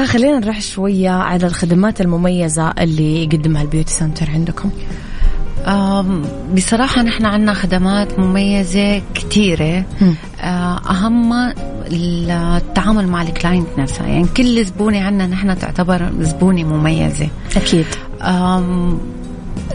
خلينا 0.07 0.39
نروح 0.39 0.61
شوية 0.61 1.11
على 1.11 1.47
الخدمات 1.47 2.01
المميزة 2.01 2.71
اللي 2.71 3.25
يقدمها 3.25 3.63
ال 3.63 3.67
beauty 3.67 3.93
center 3.93 4.31
عندكم. 4.31 4.71
بصراحة 6.57 7.03
نحن 7.03 7.27
عنا 7.27 7.55
خدمات 7.55 8.19
مميزة 8.19 9.03
كثيرة 9.15 9.85
آه، 10.41 10.81
أهم 10.91 11.33
التعامل 11.93 13.09
مع 13.09 13.23
ال 13.23 13.29
client 13.29 13.69
نفسها 13.79 14.07
يعني 14.07 14.27
كل 14.37 14.65
زبونة 14.65 15.01
عنا 15.01 15.27
نحن 15.27 15.59
تعتبر 15.59 16.11
زبونة 16.21 16.63
مميزة. 16.65 17.29
أكيد. 17.57 17.87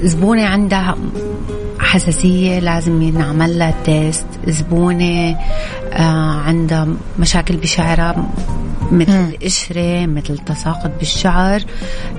زبونة 0.01 0.45
عندها 0.45 0.95
حساسية 1.79 2.59
لازم 2.59 3.03
نعمل 3.03 3.59
لها 3.59 3.73
test. 3.85 4.25
زبونة 4.47 5.37
آه، 5.93 6.41
عندها 6.45 6.87
مشاكل 7.19 7.57
بشعرها. 7.57 8.29
مثل 8.91 9.11
مم. 9.11 9.29
القشرة 9.29 10.05
مثل 10.05 10.37
تساقط 10.37 10.91
بالشعر. 10.99 11.61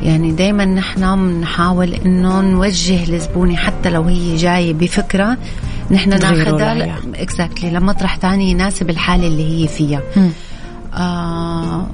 يعني 0.02 0.32
دايما 0.32 0.64
نحن 0.64 1.16
بنحاول 1.16 1.94
إنه 1.94 2.40
نوجه 2.40 3.14
الزبونة 3.14 3.56
حتى 3.56 3.90
لو 3.90 4.02
هي 4.02 4.36
جاية 4.36 4.72
بفكرة 4.72 5.36
نحن 5.90 6.10
ناخذها 6.10 6.96
exactly 7.14 7.70
لمطرح 7.70 8.18
ثاني 8.18 8.50
يناسب 8.50 8.90
الحالة 8.90 9.26
اللي 9.26 9.62
هي 9.62 9.68
فيها. 9.68 10.00
آه 10.94 11.86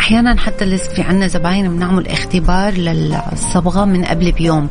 أحيانا 0.00 0.40
حتى 0.40 0.78
في 0.78 1.02
عندنا 1.02 1.26
زباين 1.26 1.68
بنعمل 1.68 2.08
اختبار 2.08 2.72
للصبغة 2.72 3.84
من 3.84 4.04
قبل 4.04 4.32
بيوم. 4.32 4.68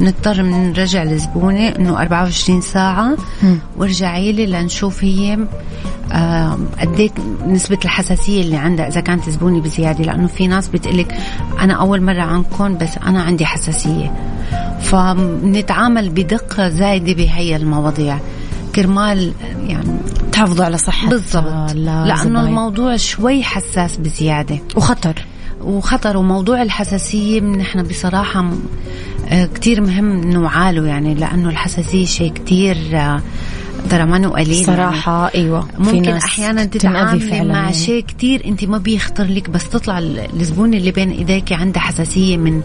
بنضطر 0.00 0.42
نرجع 0.42 1.02
للزبونه 1.02 1.68
إنه 1.68 2.00
24 2.02 2.60
ساعة. 2.60 3.16
وارجعي 3.76 4.32
لي 4.32 4.46
لنشوف 4.46 5.04
هي 5.04 5.38
آه 6.12 6.58
قد 6.80 7.00
إيه 7.00 7.10
نسبة 7.46 7.78
الحساسية 7.84 8.42
اللي 8.42 8.56
عندها 8.56 8.88
إذا 8.88 9.00
كانت 9.00 9.30
زبونة 9.30 9.60
بزيادة. 9.60 10.04
لأنه 10.04 10.26
في 10.26 10.46
ناس 10.46 10.68
بتقلك 10.68 11.16
أنا 11.60 11.74
أول 11.74 12.02
مرة 12.02 12.22
عندكم 12.22 12.78
بس 12.78 12.98
أنا 13.06 13.22
عندي 13.22 13.46
حساسية. 13.46 14.12
فبنتعامل 14.80 16.10
بدقة 16.10 16.68
زايدة 16.68 17.12
بهي 17.12 17.56
المواضيع. 17.56 18.18
كرمال 18.74 19.32
يعني 19.66 19.96
تحافظوا 20.32 20.64
على 20.64 20.78
صحة 20.78 21.08
بالضبط. 21.08 21.72
لأنه 21.74 22.40
الموضوع 22.40 22.96
شوي 22.96 23.42
حساس 23.42 23.96
بزيادة. 23.96 24.58
وخطر. 24.76 25.24
وخطر 25.64 26.16
وموضوع 26.16 26.62
الحساسية 26.62 27.40
نحن 27.40 27.82
بصراحة 27.82 28.50
كتير 29.54 29.80
مهم 29.80 30.30
نوعاله 30.30 30.86
يعني 30.86 31.14
لأنه 31.14 31.48
الحساسية 31.48 32.06
شيء 32.06 32.32
كتير 32.32 32.76
آه، 32.92 33.22
ترى 33.90 34.04
ما 34.04 34.28
قليل 34.28 34.64
صراحة 34.64 35.22
يعني 35.22 35.34
أيوة 35.34 35.68
ممكن 35.78 36.12
أحيانا 36.12 36.64
تتعاملي 36.64 37.40
مع 37.40 37.60
يعني. 37.60 37.72
شيء 37.72 38.04
كتير 38.04 38.44
أنت 38.44 38.64
ما 38.64 38.78
بيخطر 38.78 39.24
لك 39.24 39.50
بس 39.50 39.68
تطلع 39.68 39.98
الزبون 39.98 40.74
اللي 40.74 40.90
بين 40.90 41.10
إيديك 41.10 41.52
عنده 41.52 41.80
حساسية 41.80 42.36
من 42.36 42.62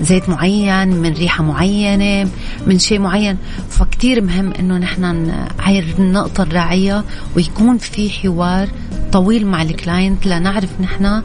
زيت 0.00 0.28
معين 0.28 0.88
من 0.88 1.12
ريحة 1.12 1.44
معينة 1.44 2.30
من 2.66 2.78
شيء 2.78 2.98
معين. 2.98 3.36
فكتير 3.68 4.20
مهم 4.20 4.52
إنه 4.52 4.78
نحن 4.78 5.30
هاي 5.60 5.84
النقطة 5.98 6.42
الراعية 6.42 7.04
ويكون 7.36 7.78
في 7.78 8.10
حوار 8.10 8.68
طويل 9.12 9.46
مع 9.46 9.62
الكلاينت 9.62 10.26
لنعرف 10.26 10.80
نحن 10.80 11.22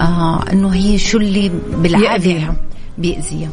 آه 0.00 0.44
إنه 0.52 0.74
هي 0.74 0.98
شو 0.98 1.18
اللي 1.18 1.50
بالعادة. 1.76 2.54
بيأذيها. 2.98 3.48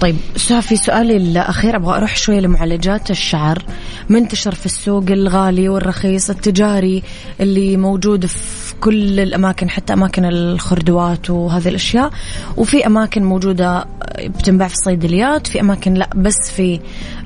طيب 0.00 0.16
في 0.60 0.76
سؤالي 0.76 1.16
الأخير 1.16 1.76
أبغى 1.76 1.96
أروح 1.96 2.16
شوية 2.16 2.40
لمعالجات 2.40 3.10
الشعر. 3.10 3.64
منتشر 4.08 4.54
في 4.54 4.66
السوق 4.66 5.04
الغالي 5.10 5.68
والرخيص 5.68 6.30
التجاري 6.30 7.02
اللي 7.40 7.76
موجود 7.76 8.26
في 8.26 8.74
كل 8.80 9.20
الأماكن 9.20 9.70
حتى 9.70 9.92
أماكن 9.92 10.24
الخردوات 10.24 11.30
وهذه 11.30 11.68
الأشياء. 11.68 12.10
وفي 12.56 12.86
أماكن 12.86 13.24
موجودة 13.24 13.84
بتنباع 14.24 14.68
في 14.68 14.74
الصيدليات 14.74 15.46
في 15.46 15.60
أماكن 15.60 15.94
لا 15.94 16.10
بس 16.16 16.50
في 16.56 16.80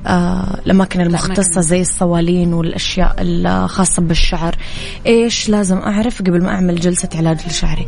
آه 0.07 0.59
الأماكن 0.65 1.01
المختصة 1.01 1.61
زي 1.61 1.81
الصوالين 1.81 2.53
والأشياء 2.53 3.15
الخاصة 3.19 4.01
بالشعر. 4.01 4.55
إيش 5.05 5.49
لازم 5.49 5.77
أعرف 5.77 6.21
قبل 6.21 6.43
ما 6.43 6.49
أعمل 6.49 6.79
جلسة 6.79 7.09
علاج 7.15 7.47
لشعري؟ 7.47 7.87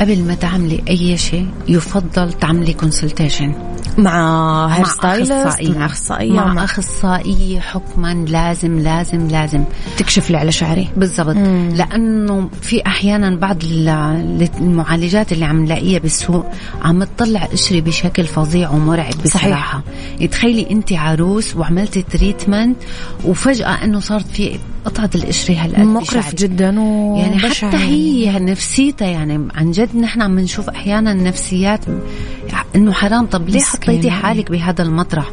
قبل 0.00 0.24
ما 0.24 0.34
تعملي 0.34 0.82
أي 0.88 1.16
شيء 1.16 1.48
يفضل 1.68 2.32
تعملي 2.32 2.72
consultation 2.72 3.54
مع 4.02 4.66
hair 4.66 4.86
stylist 4.86 5.62
مع 5.62 5.86
أخصائية 5.86 6.32
مع 6.32 6.64
اخصائيه 6.64 7.60
حكما 7.60 8.14
لازم 8.28 8.78
لازم 8.78 9.28
لازم 9.28 9.64
تكشف 9.96 10.30
لي 10.30 10.36
على 10.36 10.52
شعري. 10.52 10.88
بالضبط. 10.96 11.36
لأنه 11.76 12.48
في 12.62 12.86
أحيانا 12.86 13.36
بعض 13.36 13.56
المعالجات 14.60 15.32
اللي 15.32 15.44
عم 15.44 15.64
نلاقيها 15.64 15.98
بالسوق 15.98 16.46
عم 16.82 17.04
تطلع 17.04 17.44
قشرة 17.44 17.80
بشكل 17.80 18.24
فظيع 18.24 18.70
ومرعب 18.70 19.14
بصراحة. 19.24 19.82
صحيح. 20.18 20.30
تخيلي 20.30 20.70
أنت 20.70 20.92
عروس 20.92 21.56
وعملتي 21.56 22.02
treatment 22.02 22.76
وفجأة 23.24 23.84
إنه 23.84 24.00
صارت 24.00 24.26
في 24.26 24.58
قطعة 24.84 25.10
القشرة 25.14 25.54
هالقد 25.54 25.80
مقرف 25.80 26.34
جدا 26.34 26.80
و 26.80 27.16
يعني 27.16 27.38
حتى 27.38 27.76
هي 27.76 28.38
نفسيتها 28.38 29.08
يعني 29.08 29.48
عن 29.54 29.70
جد 29.70 29.96
نحن 29.96 30.22
عم 30.22 30.38
نشوف 30.38 30.68
أحيانا 30.68 31.14
نفسيات 31.14 31.80
إنه 32.76 32.92
حرام. 32.92 33.26
طب 33.26 33.48
ليه 33.48 33.58
حطيتي 33.90 34.10
حالك 34.10 34.50
بهذا 34.50 34.82
المطرح. 34.82 35.30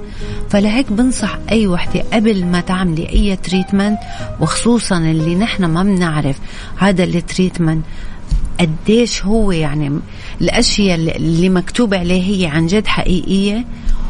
فلهيك 0.49 0.91
بنصح 0.91 1.37
أي 1.51 1.67
وحدة 1.67 2.03
قبل 2.13 2.45
ما 2.45 2.61
تعملي 2.61 3.09
أي 3.09 3.35
treatment 3.35 3.99
وخصوصا 4.39 4.97
اللي 4.97 5.35
نحن 5.35 5.65
ما 5.65 5.83
بنعرف 5.83 6.39
هذا 6.77 7.03
ال 7.03 7.11
treatment 7.11 7.85
قديش 8.59 9.25
هو 9.25 9.51
يعني 9.51 9.99
الأشياء 10.41 10.95
اللي 10.95 11.49
مكتوب 11.49 11.93
عليه 11.93 12.23
هي 12.23 12.45
عن 12.45 12.67
جد 12.67 12.87
حقيقية. 12.87 13.65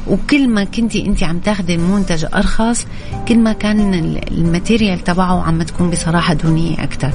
وكل 0.08 0.48
ما 0.48 0.64
كنتي 0.64 1.06
انت 1.06 1.24
عم 1.24 1.40
تاخذي 1.40 1.78
منتج 1.78 2.26
أرخص 2.36 2.88
كل 3.28 3.38
ما 3.38 3.54
كان 3.54 3.94
ال 4.32 4.40
material 4.40 5.04
تبعه 5.04 5.44
عم 5.44 5.64
تكون 5.64 5.90
بصراحة 5.90 6.34
دونية 6.34 6.84
أكثر 6.84 7.12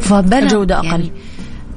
فبلا 0.00 0.46
جوده 0.46 0.78
أقل. 0.78 0.86
يعني 0.86 1.10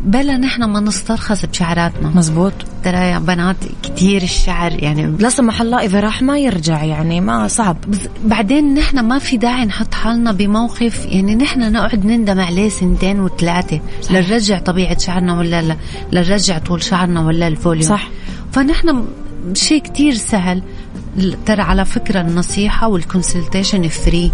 بلا 0.01 0.37
نحن 0.37 0.63
ما 0.63 0.79
نسترخص 0.79 1.45
بشعراتنا. 1.45 2.09
مزبوط. 2.15 2.53
ترى 2.83 2.97
يا 2.97 3.19
بنات 3.19 3.55
كثير 3.83 4.21
الشعر 4.21 4.83
يعني 4.83 5.17
لا 5.19 5.29
سمح 5.29 5.61
الله 5.61 5.85
إذا 5.85 5.99
راح 5.99 6.21
ما 6.21 6.39
يرجع 6.39 6.83
يعني 6.83 7.21
ما 7.21 7.47
صعب. 7.47 7.77
بعدين 8.25 8.73
نحن 8.73 8.99
ما 8.99 9.19
في 9.19 9.37
داعي 9.37 9.65
نحط 9.65 9.93
حالنا 9.93 10.31
بموقف 10.31 11.05
يعني 11.05 11.35
نحن 11.35 11.71
نقعد 11.71 12.05
نندم 12.05 12.39
عليه 12.39 12.69
سنتين 12.69 13.19
وثلاثة؟ 13.19 13.79
لنرجع 14.11 14.59
طبيعة 14.59 14.97
شعرنا 14.99 15.37
ولا 15.37 15.61
لا؟ 15.61 15.77
لنرجع 16.11 16.57
طول 16.57 16.83
شعرنا 16.83 17.25
ولا 17.25 17.47
ال 17.47 17.53
volume 17.53 17.89
صح. 17.89 18.09
فنحن 18.51 19.05
شيء 19.53 19.81
كتير 19.81 20.13
سهل. 20.13 20.61
ترى 21.45 21.61
على 21.61 21.85
فكرة 21.85 22.21
النصيحة 22.21 22.87
وال 22.87 23.01
consultation 23.01 23.87
free 23.87 24.31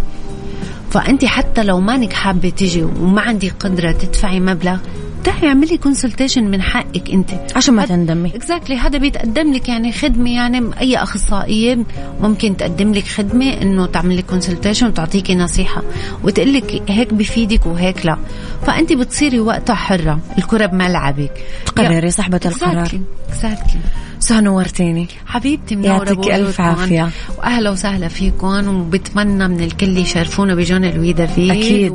فأنت 0.90 1.24
حتى 1.24 1.62
لو 1.62 1.80
مانك 1.80 2.12
حابة 2.12 2.48
تجي 2.48 2.82
وما 2.82 3.20
عندك 3.20 3.54
قدرة 3.60 3.92
تدفعي 3.92 4.40
مبلغ 4.40 4.78
تعي 5.24 5.48
اعملي 5.48 5.76
consultation 5.76 6.44
من 6.44 6.62
حقك 6.62 7.10
انت. 7.10 7.30
عشان 7.56 7.74
ما 7.74 7.86
تندمي. 7.86 8.32
exactly 8.34 8.76
هذا 8.76 8.98
بيتقدم 8.98 9.52
لك 9.52 9.68
يعني 9.68 9.92
خدمة 9.92 10.30
يعني 10.30 10.70
أي 10.80 10.96
أخصائية 10.96 11.78
ممكن 12.20 12.56
تقدم 12.56 12.94
لك 12.94 13.06
خدمة 13.06 13.62
إنه 13.62 13.86
تعمل 13.86 14.16
لك 14.16 14.26
consultation 14.26 14.86
وتعطيكي 14.86 15.34
نصيحة 15.34 15.82
وتقول 16.22 16.54
لك 16.54 16.82
هيك 16.88 17.14
بفيدك 17.14 17.66
وهيك 17.66 18.06
لا. 18.06 18.18
فأنت 18.66 18.92
بتصيري 18.92 19.40
وقتها 19.40 19.74
حرة 19.74 20.18
الكرة 20.38 20.66
بملعبك. 20.66 21.32
تقرري 21.66 22.10
صاحبه 22.10 22.40
القرار. 22.46 22.88
exactly 23.28 23.80
سهى 24.20 24.40
نورتيني. 24.40 25.08
حبيبتي 25.26 25.76
منورة 25.76 26.08
يعطيك 26.08 26.32
ألف 26.34 26.60
عافية. 26.60 27.08
وأهلا 27.38 27.70
وسهلا 27.70 28.08
فيكم 28.08 28.68
وبتمنى 28.80 29.48
من 29.48 29.60
الكل 29.60 29.98
يشرفونا 29.98 30.54
بجون 30.54 30.84
لوي 30.84 31.26
ديفيد 31.26 31.52
أكيد. 31.52 31.92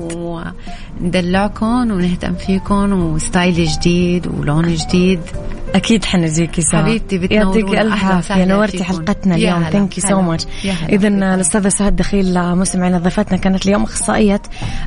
وندلعكم 1.02 1.92
ونهتم 1.92 2.34
فيكم 2.34 2.94
و 2.94 3.06
style 3.06 3.66
جديد 3.66 4.28
ولون 4.28 4.74
جديد. 4.74 5.20
أكيد 5.76 6.06
حنجيكي 6.06 6.62
سوا. 6.62 6.80
حبيبتي 6.80 7.28
يعطيك 7.32 7.66
ألف 7.66 8.04
عافية. 8.04 8.46
نورتي 8.46 8.84
حلقتنا 8.84 9.36
اليوم. 9.36 9.64
thank 9.64 9.98
you 9.98 10.10
so 10.10 10.22
much 10.22 10.46
اذا 10.90 11.08
الأستاذة 11.08 11.70
سهاد 11.70 11.96
دخيل 11.96 12.56
مستمعينا 12.56 12.98
ضيفتنا 12.98 13.38
كانت 13.38 13.66
اليوم 13.66 13.84
اخصائيه 13.84 14.42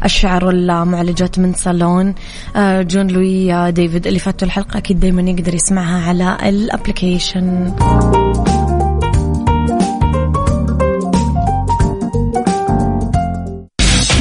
الشعر 0.04 0.44
والمعالجات 0.44 1.38
من 1.38 1.52
صالون. 1.52 2.14
آه، 2.56 2.82
جون 2.82 3.06
لوي 3.06 3.54
آه، 3.54 3.70
ديفيد 3.70 4.06
اللي 4.06 4.18
فاتوا 4.18 4.46
الحلقة 4.46 4.78
أكيد 4.78 5.00
دائما 5.00 5.22
يقدر 5.22 5.54
يسمعها 5.54 6.08
على 6.08 6.38
الابلكيشن 6.48 7.72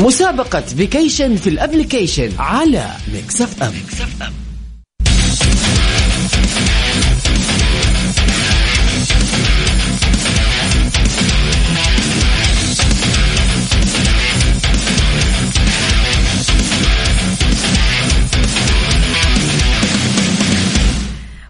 مسابقة 0.02 0.62
فيكيشن 0.62 1.36
في 1.36 1.50
الابلكيشن 1.50 2.30
على 2.40 2.86
Mix 3.14 3.42
FM. 3.42 3.74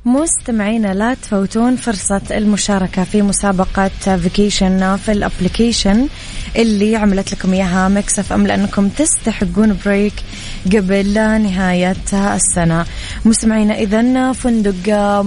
مستمعينا 0.05 0.93
لا 0.93 1.13
تفوتون 1.13 1.75
فرصة 1.75 2.21
المشاركة 2.31 3.03
في 3.03 3.21
مسابقة 3.21 3.87
vacation 4.17 4.97
في 4.97 5.11
ال 5.11 5.19
application 5.19 6.07
اللي 6.55 6.95
عملت 6.95 7.33
لكم 7.33 7.53
إياها 7.53 7.89
Mix 7.89 8.19
FM 8.19 8.47
لأنكم 8.47 8.89
تستحقون 8.89 9.77
break 9.85 10.13
قبل 10.65 11.13
نهاية 11.13 11.95
السنة. 12.13 12.85
مستمعينا 13.25 13.73
اذا 13.73 14.31
فندق 14.31 14.93
آه، 14.93 15.25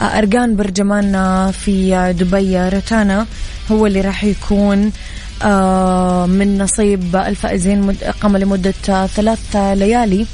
ارقان 0.00 0.56
برجمان 0.56 1.50
في 1.50 2.12
دبي 2.18 2.68
روتانا 2.68 3.26
هو 3.70 3.86
اللي 3.86 4.00
راح 4.00 4.24
يكون 4.24 4.92
آه، 5.42 6.26
من 6.26 6.58
نصيب 6.58 7.16
الفائزين 7.16 7.96
اقامة 8.02 8.38
لمدة 8.38 9.06
ثلاث 9.06 9.56
ليالي 9.56 10.26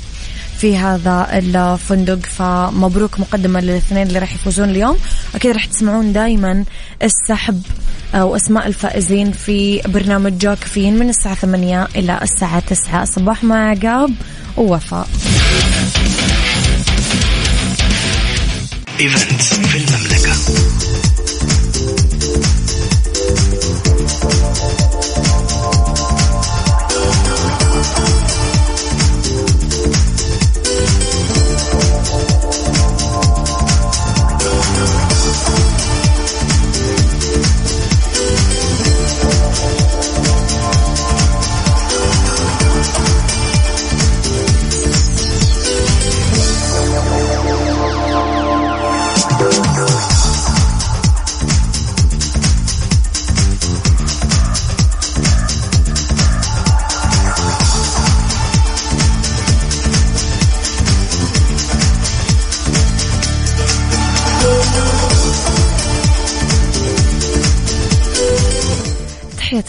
في 0.58 0.78
هذا 0.78 1.28
الفندق. 1.32 2.26
فمبروك 2.26 3.20
مقدمة 3.20 3.60
للاثنين 3.60 4.06
اللي 4.06 4.18
راح 4.18 4.34
يفوزون 4.34 4.70
اليوم. 4.70 4.96
أكيد 5.34 5.50
راح 5.50 5.64
تسمعون 5.64 6.12
دائما 6.12 6.64
السحب 7.02 7.62
وأسماء 8.14 8.66
الفائزين 8.66 9.32
في 9.32 9.80
برنامج 9.88 10.38
جاكفين 10.38 10.98
من 10.98 11.08
الساعة 11.08 11.34
8 11.34 11.88
إلى 11.96 12.18
الساعة 12.22 12.60
9 12.60 13.04
صباح 13.04 13.44
مع 13.44 13.70
عقاب 13.70 14.10
ووفاء. 14.56 15.08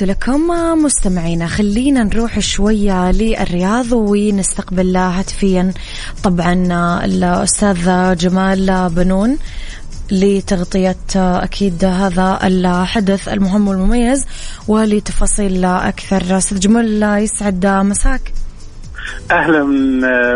لكم 0.03 0.47
مستمعينا. 0.83 1.47
خلينا 1.47 2.03
نروح 2.03 2.39
شوية 2.39 3.11
للرياض 3.11 3.91
ونستقبل 3.91 4.97
هاتفيا. 4.97 5.73
طبعا 6.23 6.53
الأستاذ 7.05 8.15
جمال 8.15 8.89
بنون 8.89 9.37
لتغطية 10.11 10.95
أكيد 11.15 11.85
هذا 11.85 12.39
الحدث 12.43 13.29
المهم 13.29 13.67
والمميز 13.67 14.25
ولتفاصيل 14.67 15.65
أكثر. 15.65 16.37
أستاذ 16.37 16.59
جمال 16.59 17.03
يسعد 17.03 17.65
مساك. 17.65 18.33
أهلا 19.31 19.63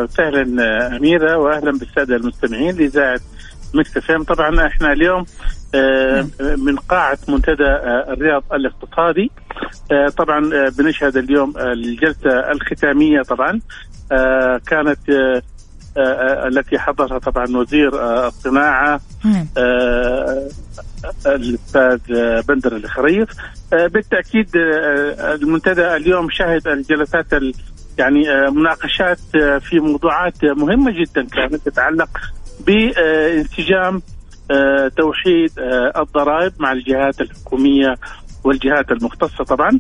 وسهلا 0.03 0.97
أميرة 0.97 1.37
واهلا 1.37 1.71
بالسادة 1.71 2.15
المستمعين 2.15 2.75
لإذاعة 2.75 3.19
مكس 3.75 4.11
طبعا 4.27 4.67
إحنا 4.67 4.91
اليوم 4.91 5.25
آه، 5.75 6.27
من 6.57 6.75
قاعة 6.75 7.17
منتدى 7.27 7.63
آه، 7.63 8.13
الرياض 8.13 8.43
الاقتصادي. 8.53 9.31
آه، 9.91 10.07
طبعا 10.09 10.69
بنشهد 10.69 11.17
اليوم 11.17 11.53
الجلسة 11.57 12.51
الختامية 12.51 13.21
طبعا. 13.21 13.59
كانت 14.67 14.99
التي 16.47 16.79
حضرها 16.79 17.19
طبعا 17.19 17.57
وزير 17.57 17.89
الصناعة 18.27 19.01
الأستاذ 21.25 21.99
بندر 22.47 22.75
الخريف. 22.75 23.29
بالتأكيد 23.71 24.49
المنتدى 25.19 25.95
اليوم 25.95 26.29
شهد 26.29 26.67
الجلسات 26.67 27.25
يعني 27.97 28.51
مناقشات 28.51 29.19
في 29.61 29.79
موضوعات 29.79 30.45
مهمة 30.45 30.91
جدا 30.91 31.27
كانت 31.27 31.55
تتعلق 31.55 32.09
بانسجام 32.59 34.01
آه، 34.51 34.87
توحيد 34.87 35.59
آه، 35.59 36.01
الضرائب 36.01 36.53
مع 36.59 36.71
الجهات 36.71 37.21
الحكومية 37.21 37.95
والجهات 38.43 38.91
المختصة 38.91 39.43
طبعا. 39.43 39.79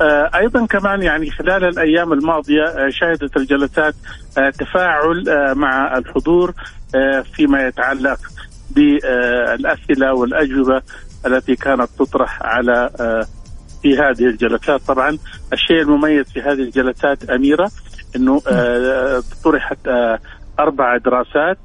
آه، 0.00 0.30
أيضا 0.34 0.66
كمان 0.66 1.02
يعني 1.02 1.30
خلال 1.30 1.64
الأيام 1.64 2.12
الماضية 2.12 2.88
شهدت 2.88 3.36
الجلسات 3.36 3.94
تفاعل 4.58 5.24
مع 5.54 5.98
الحضور 5.98 6.54
فيما 7.34 7.66
يتعلق 7.66 8.18
بالأسئلة 8.70 10.14
والأجوبة 10.14 10.82
التي 11.26 11.56
كانت 11.56 11.88
تطرح 11.98 12.42
على 12.42 12.90
في 13.82 13.98
هذه 13.98 14.26
الجلسات. 14.26 14.80
طبعا 14.80 15.18
الشيء 15.52 15.80
المميز 15.80 16.32
في 16.32 16.40
هذه 16.40 16.52
الجلسات 16.60 17.30
أميرة 17.30 17.70
إنه 18.16 18.42
طرحت 19.44 19.78
أربع 20.58 20.96
دراسات 20.96 21.58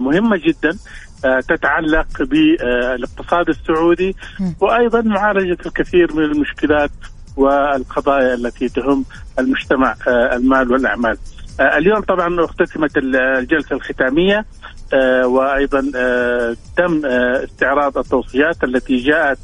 مهمة 0.00 0.36
جدا 0.36 0.78
آه، 1.24 1.40
تتعلق 1.40 2.22
بالاقتصاد 2.22 3.48
السعودي 3.48 4.16
وأيضا 4.60 5.00
معالجة 5.00 5.58
الكثير 5.66 6.14
من 6.14 6.24
المشكلات 6.24 6.90
والقضايا 7.36 8.34
التي 8.34 8.68
تهم 8.68 9.04
المجتمع 9.38 9.94
آه، 10.08 10.36
المال 10.36 10.72
والأعمال. 10.72 11.16
آه، 11.60 11.78
اليوم 11.78 12.00
طبعا 12.00 12.44
اختتمت 12.44 12.90
الجلسة 12.96 13.76
الختامية 13.76 14.44
وأيضا 15.24 15.80
تم 16.76 17.06
استعراض 17.06 17.98
التوصيات 17.98 18.64
التي 18.64 18.96
جاءت 18.96 19.38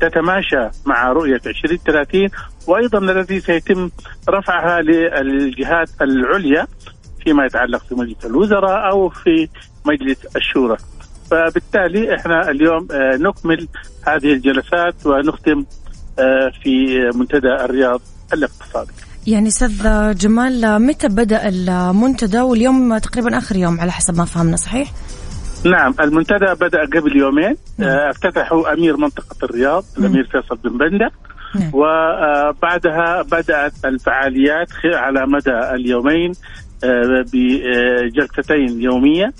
تتماشى 0.00 0.68
مع 0.86 1.12
رؤية 1.12 1.40
2030 1.46 2.28
وأيضا 2.66 2.98
التي 2.98 3.40
سيتم 3.40 3.90
رفعها 4.28 4.80
للجهات 4.82 5.88
العليا 6.00 6.66
فيما 7.24 7.46
يتعلق 7.46 7.84
في 7.84 7.94
مجلس 7.94 8.24
الوزراء 8.24 8.90
أو 8.90 9.08
في 9.08 9.48
مجلس 9.84 10.18
الشورى. 10.36 10.76
فبالتالي 11.30 12.14
إحنا 12.14 12.50
اليوم 12.50 12.88
آه، 12.90 13.16
نكمل 13.16 13.68
هذه 14.06 14.32
الجلسات 14.32 15.06
ونختم 15.06 15.64
آه، 16.18 16.52
في 16.62 16.98
منتدى 17.14 17.54
الرياض 17.64 18.00
الاقتصادي. 18.32 18.92
يعني 19.26 19.48
أستاذ 19.48 19.82
جمال 20.14 20.82
متى 20.82 21.08
بدأ 21.08 21.48
المنتدى 21.48 22.40
واليوم 22.40 22.98
تقريبا 22.98 23.38
آخر 23.38 23.56
يوم 23.56 23.80
على 23.80 23.92
حسب 23.92 24.16
ما 24.16 24.24
فهمنا 24.24 24.56
صحيح؟ 24.56 24.92
نعم 25.64 25.94
المنتدى 26.00 26.54
بدأ 26.60 26.80
قبل 26.80 27.16
يومين 27.16 27.56
نعم. 27.78 27.90
آه، 27.90 28.10
افتتحوا 28.10 28.72
أمير 28.72 28.96
منطقة 28.96 29.36
الرياض 29.42 29.84
نعم. 29.98 30.06
الأمير 30.06 30.24
فيصل 30.24 30.56
بن 30.56 30.78
بنده 30.78 31.10
نعم. 31.54 31.70
وبعدها 31.74 33.22
بدأت 33.22 33.72
الفعاليات 33.84 34.68
على 34.84 35.26
مدى 35.26 35.58
اليومين 35.74 36.32
بجلستين 37.32 38.80
يومية. 38.80 39.32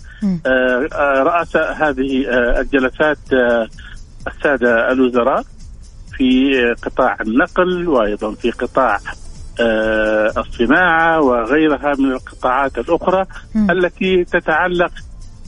آه، 0.47 0.89
آه، 0.93 1.23
رأس 1.23 1.57
هذه 1.57 2.27
آه، 2.29 2.61
الجلسات 2.61 3.19
السادة 4.27 4.93
الوزراء 4.93 5.43
في 6.13 6.53
قطاع 6.83 7.17
النقل 7.21 7.89
وأيضا 7.89 8.35
في 8.35 8.51
قطاع 8.51 8.99
الصناعة 10.39 11.21
وغيرها 11.21 11.93
من 11.99 12.13
القطاعات 12.13 12.79
الأخرى 12.79 13.27
التي 13.71 14.25
تتعلق 14.25 14.93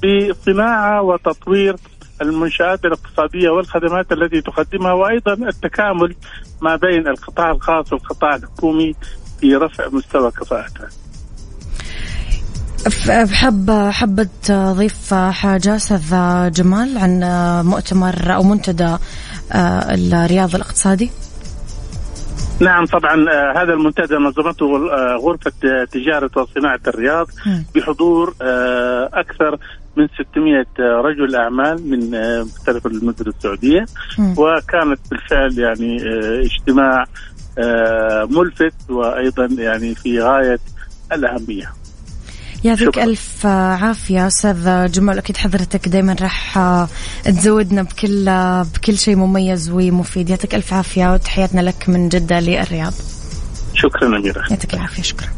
بصناعة 0.04 1.02
وتطوير 1.02 1.76
المنشآت 2.22 2.84
الاقتصادية 2.84 3.50
والخدمات 3.50 4.12
التي 4.12 4.40
تقدمها 4.40 4.92
وأيضا 4.92 5.32
التكامل 5.32 6.14
ما 6.62 6.76
بين 6.76 7.08
القطاع 7.08 7.50
الخاص 7.50 7.92
والقطاع 7.92 8.34
الحكومي 8.34 8.94
في 9.40 9.56
رفع 9.56 9.88
مستوى 9.88 10.30
كفاءتها. 10.30 10.88
بحب 12.86 13.70
حبة 13.70 14.28
ضيف 14.72 15.14
حاجة 15.14 15.76
أستاذ 15.76 16.10
جمال 16.52 16.98
عن 16.98 17.20
مؤتمر 17.66 18.34
أو 18.34 18.42
منتدى 18.42 18.96
آه، 19.52 19.94
الرياض 19.94 20.54
الاقتصادي. 20.54 21.10
نعم 22.60 22.86
طبعا 22.86 23.30
آه، 23.30 23.62
هذا 23.62 23.72
المنتدى 23.72 24.14
نظمته 24.14 24.76
آه، 24.76 25.16
غرفة 25.16 25.52
تجارة 25.84 26.30
وصناعة 26.36 26.80
الرياض 26.86 27.26
بحضور 27.74 28.34
أكثر 29.14 29.58
من 29.96 30.08
600 30.30 30.66
رجل 30.78 31.36
أعمال 31.36 31.90
من 31.90 32.10
مختلف 32.40 32.86
المدن 32.86 33.32
السعودية. 33.36 33.86
وكانت 34.36 35.00
بالفعل 35.10 35.58
يعني 35.58 35.96
اجتماع 36.40 37.04
ملفت 38.30 38.90
وأيضا 38.90 39.48
يعني 39.58 39.94
في 39.94 40.20
غاية 40.20 40.60
الأهمية. 41.12 41.83
يعطيك 42.64 42.98
ألف 42.98 43.46
عافية 43.46 44.26
أستاذ 44.26 44.90
جمال. 44.90 45.18
أكيد 45.18 45.36
حضرتك 45.36 45.88
دايما 45.88 46.16
راح 46.20 46.58
تزودنا 47.24 47.82
بكل 47.82 48.24
بكل 48.74 48.98
شيء 48.98 49.16
مميز 49.16 49.70
ومفيد. 49.70 50.30
يعطيك 50.30 50.54
ألف 50.54 50.72
عافية 50.72 51.12
وتحياتنا 51.12 51.60
لك 51.60 51.88
من 51.88 52.08
جدة 52.08 52.40
للرياض. 52.40 52.92
شكرا 53.74 54.06
أميرة 54.06 54.44
يعطيك 54.50 54.74
العافية. 54.74 55.02
شكرا. 55.02 55.28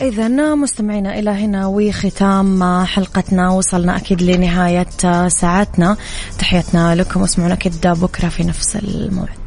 إذا 0.00 0.54
مستمعينا 0.54 1.18
إلى 1.18 1.30
هنا 1.30 1.66
وختام 1.66 2.84
حلقتنا. 2.84 3.50
وصلنا 3.50 3.96
أكيد 3.96 4.22
لنهاية 4.22 5.28
ساعتنا. 5.28 5.96
تحياتنا 6.38 6.94
لكم. 6.94 7.20
واسمعونا 7.20 7.54
أكيد 7.54 7.86
بكرة 7.86 8.28
في 8.28 8.44
نفس 8.44 8.76
الموعد. 8.76 9.43